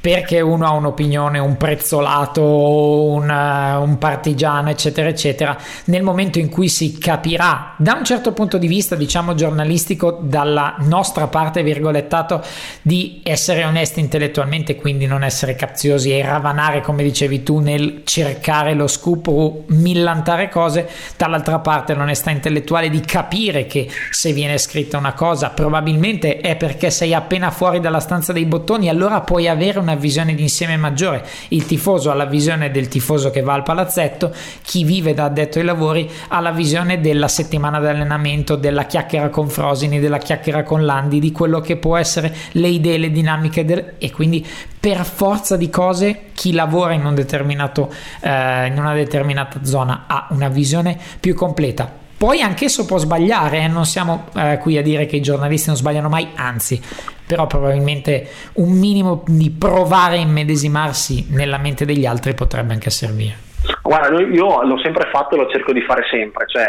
[0.05, 6.69] perché uno ha un'opinione, un prezzolato, un, un partigiano, eccetera, eccetera, nel momento in cui
[6.69, 12.43] si capirà da un certo punto di vista, diciamo giornalistico, dalla nostra parte, virgolettato,
[12.83, 18.75] di essere onesti intellettualmente, quindi non essere capziosi e ravanare, come dicevi tu, nel cercare
[18.75, 20.87] lo scoop o millantare cose,
[21.17, 26.91] dall'altra parte l'onestà intellettuale di capire che se viene scritta una cosa probabilmente è perché
[26.91, 31.27] sei appena fuori dalla stanza dei bottoni, allora puoi avere una visione d'insieme maggiore.
[31.49, 34.33] Il tifoso ha la visione del tifoso che va al palazzetto,
[34.63, 39.29] chi vive da addetto ai lavori ha la visione della settimana di allenamento, della chiacchiera
[39.29, 43.65] con Frosini, della chiacchiera con Landi, di quello che può essere le idee, le dinamiche
[43.65, 43.95] del...
[43.99, 44.47] e quindi
[44.79, 50.27] per forza di cose chi lavora in, un determinato, eh, in una determinata zona ha
[50.31, 53.69] una visione più completa poi anch'esso può sbagliare, eh?
[53.69, 56.81] non siamo eh, qui a dire che i giornalisti non sbagliano mai, anzi,
[57.27, 63.53] però probabilmente un minimo di provare a immedesimarsi nella mente degli altri potrebbe anche servire.
[63.83, 66.65] Guarda, io l'ho sempre fatto e lo cerco di fare sempre, cioè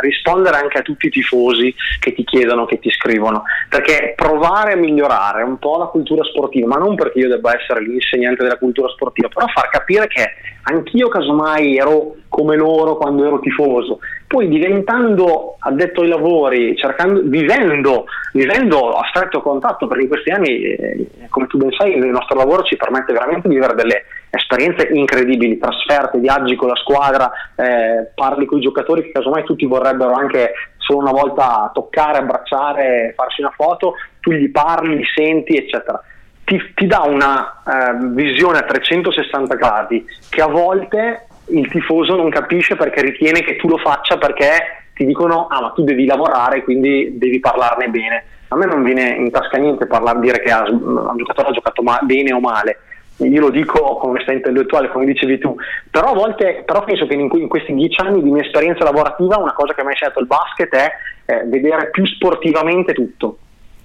[0.00, 4.76] rispondere anche a tutti i tifosi che ti chiedono, che ti scrivono, perché provare a
[4.76, 8.88] migliorare un po' la cultura sportiva, ma non perché io debba essere l'insegnante della cultura
[8.88, 10.32] sportiva, però far capire che
[10.62, 18.06] anch'io casomai ero come loro quando ero tifoso, poi diventando addetto ai lavori, cercando, vivendo,
[18.32, 22.36] vivendo a stretto contatto, perché in questi anni, eh, come tu ben sai, il nostro
[22.36, 28.10] lavoro ci permette veramente di vivere delle esperienze incredibili, trasferte, viaggi con la squadra, eh,
[28.14, 33.40] parli con i giocatori che casomai tutti vorrebbero anche solo una volta toccare, abbracciare, farsi
[33.40, 36.02] una foto, tu gli parli, li senti, eccetera.
[36.44, 42.30] Ti, ti dà una eh, visione a 360 gradi che a volte il tifoso non
[42.30, 46.62] capisce perché ritiene che tu lo faccia perché ti dicono ah ma tu devi lavorare
[46.64, 48.24] quindi devi parlarne bene.
[48.48, 52.00] A me non viene in tasca niente parlare, dire che un giocatore ha giocato ma-
[52.02, 52.78] bene o male.
[53.18, 55.56] Io lo dico con onestà intellettuale come dicevi tu.
[55.90, 59.38] Però a volte però penso che in, in, questi dieci anni di mia esperienza lavorativa
[59.38, 60.92] una cosa che mi ha insegnato il basket è
[61.26, 63.38] eh, vedere più sportivamente tutto.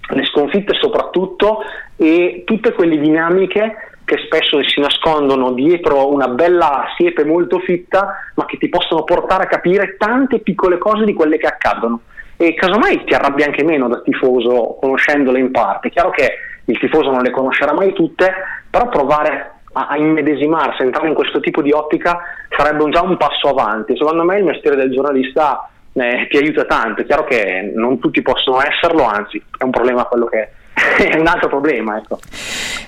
[0.08, 1.62] Le sconfitte soprattutto
[1.96, 8.44] e tutte quelle dinamiche che spesso si nascondono dietro una bella siepe molto fitta, ma
[8.44, 12.00] che ti possono portare a capire tante piccole cose di quelle che accadono.
[12.36, 15.88] E casomai ti arrabbi anche meno da tifoso conoscendole in parte.
[15.88, 16.32] È chiaro che
[16.64, 18.32] il tifoso non le conoscerà mai tutte,
[18.68, 23.48] però provare a, a immedesimarsi, entrare in questo tipo di ottica sarebbe già un passo
[23.48, 23.96] avanti.
[23.96, 27.02] Secondo me il mestiere del giornalista eh, ti aiuta tanto.
[27.02, 30.50] È chiaro che non tutti possono esserlo, anzi è un problema quello che
[30.98, 31.96] è un altro problema.
[31.96, 32.18] Ecco.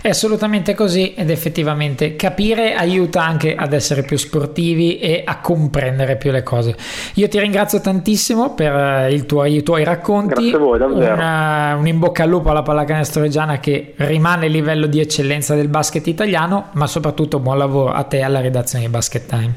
[0.00, 6.16] È assolutamente così ed effettivamente capire aiuta anche ad essere più sportivi e a comprendere
[6.16, 6.76] più le cose.
[7.14, 10.34] Io ti ringrazio tantissimo per eh, tuo, i tuoi racconti.
[10.34, 11.14] Grazie a voi, davvero.
[11.14, 15.54] Una, un in bocca al lupo alla pallacanestro reggiana che rimane il livello di eccellenza
[15.54, 19.52] del basket italiano, ma soprattutto buon lavoro a te e alla redazione di Basket Time.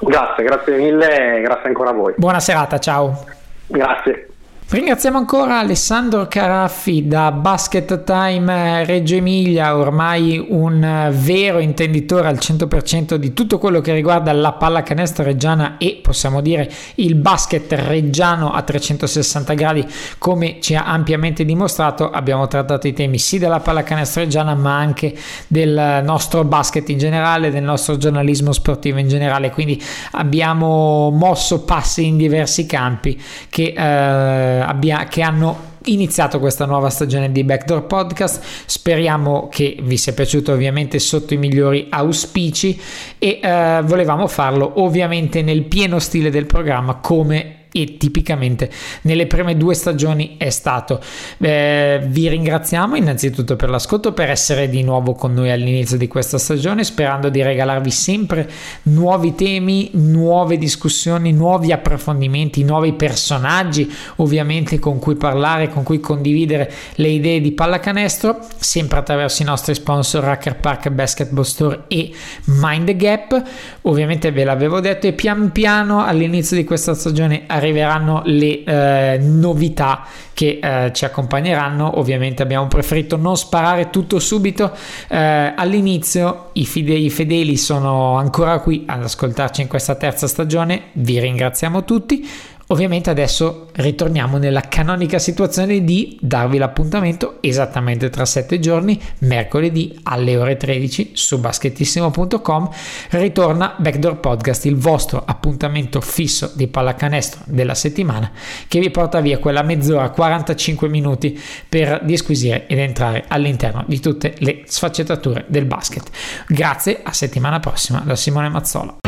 [0.00, 2.14] Grazie, grazie mille grazie ancora a voi.
[2.16, 3.24] Buona serata, ciao.
[3.66, 4.28] Grazie.
[4.70, 13.14] Ringraziamo ancora Alessandro Caraffi da Basket Time Reggio Emilia, ormai un vero intenditore al 100%
[13.14, 18.60] di tutto quello che riguarda la pallacanestro reggiana e possiamo dire il basket reggiano a
[18.60, 19.86] 360 gradi
[20.18, 22.10] come ci ha ampiamente dimostrato.
[22.10, 25.16] Abbiamo trattato i temi sì della pallacanestro reggiana ma anche
[25.46, 32.04] del nostro basket in generale, del nostro giornalismo sportivo in generale, quindi abbiamo mosso passi
[32.04, 38.42] in diversi campi che eh, abbia, che hanno iniziato questa nuova stagione di Backdoor Podcast.
[38.66, 42.80] Speriamo che vi sia piaciuto ovviamente sotto i migliori auspici
[43.18, 48.70] e eh, volevamo farlo ovviamente nel pieno stile del programma come e tipicamente
[49.02, 51.00] nelle prime due stagioni è stato.
[51.38, 56.38] Eh, vi ringraziamo innanzitutto per l'ascolto, per essere di nuovo con noi all'inizio di questa
[56.38, 58.48] stagione, sperando di regalarvi sempre
[58.84, 66.72] nuovi temi, nuove discussioni, nuovi approfondimenti, nuovi personaggi ovviamente con cui parlare, con cui condividere
[66.96, 72.12] le idee di pallacanestro, sempre attraverso i nostri sponsor Hacker Park Basketball Store e
[72.44, 73.42] Mind the Gap.
[73.82, 80.04] Ovviamente ve l'avevo detto e pian piano all'inizio di questa stagione arriveranno le eh, novità
[80.32, 81.98] che eh, ci accompagneranno.
[81.98, 84.72] Ovviamente abbiamo preferito non sparare tutto subito
[85.08, 86.50] eh, all'inizio.
[86.52, 90.84] I fedeli, I fedeli sono ancora qui ad ascoltarci in questa terza stagione.
[90.92, 92.26] Vi ringraziamo tutti.
[92.70, 100.36] Ovviamente adesso ritorniamo nella canonica situazione di darvi l'appuntamento esattamente tra 7 giorni, mercoledì alle
[100.36, 102.68] ore 13 su baschettissimo.com.
[103.10, 108.30] Ritorna Backdoor Podcast, il vostro appuntamento fisso di pallacanestro della settimana
[108.68, 114.34] che vi porta via quella mezz'ora, 45 minuti per disquisire ed entrare all'interno di tutte
[114.40, 116.10] le sfaccettature del basket.
[116.46, 119.07] Grazie, a settimana prossima da Simone Mazzola.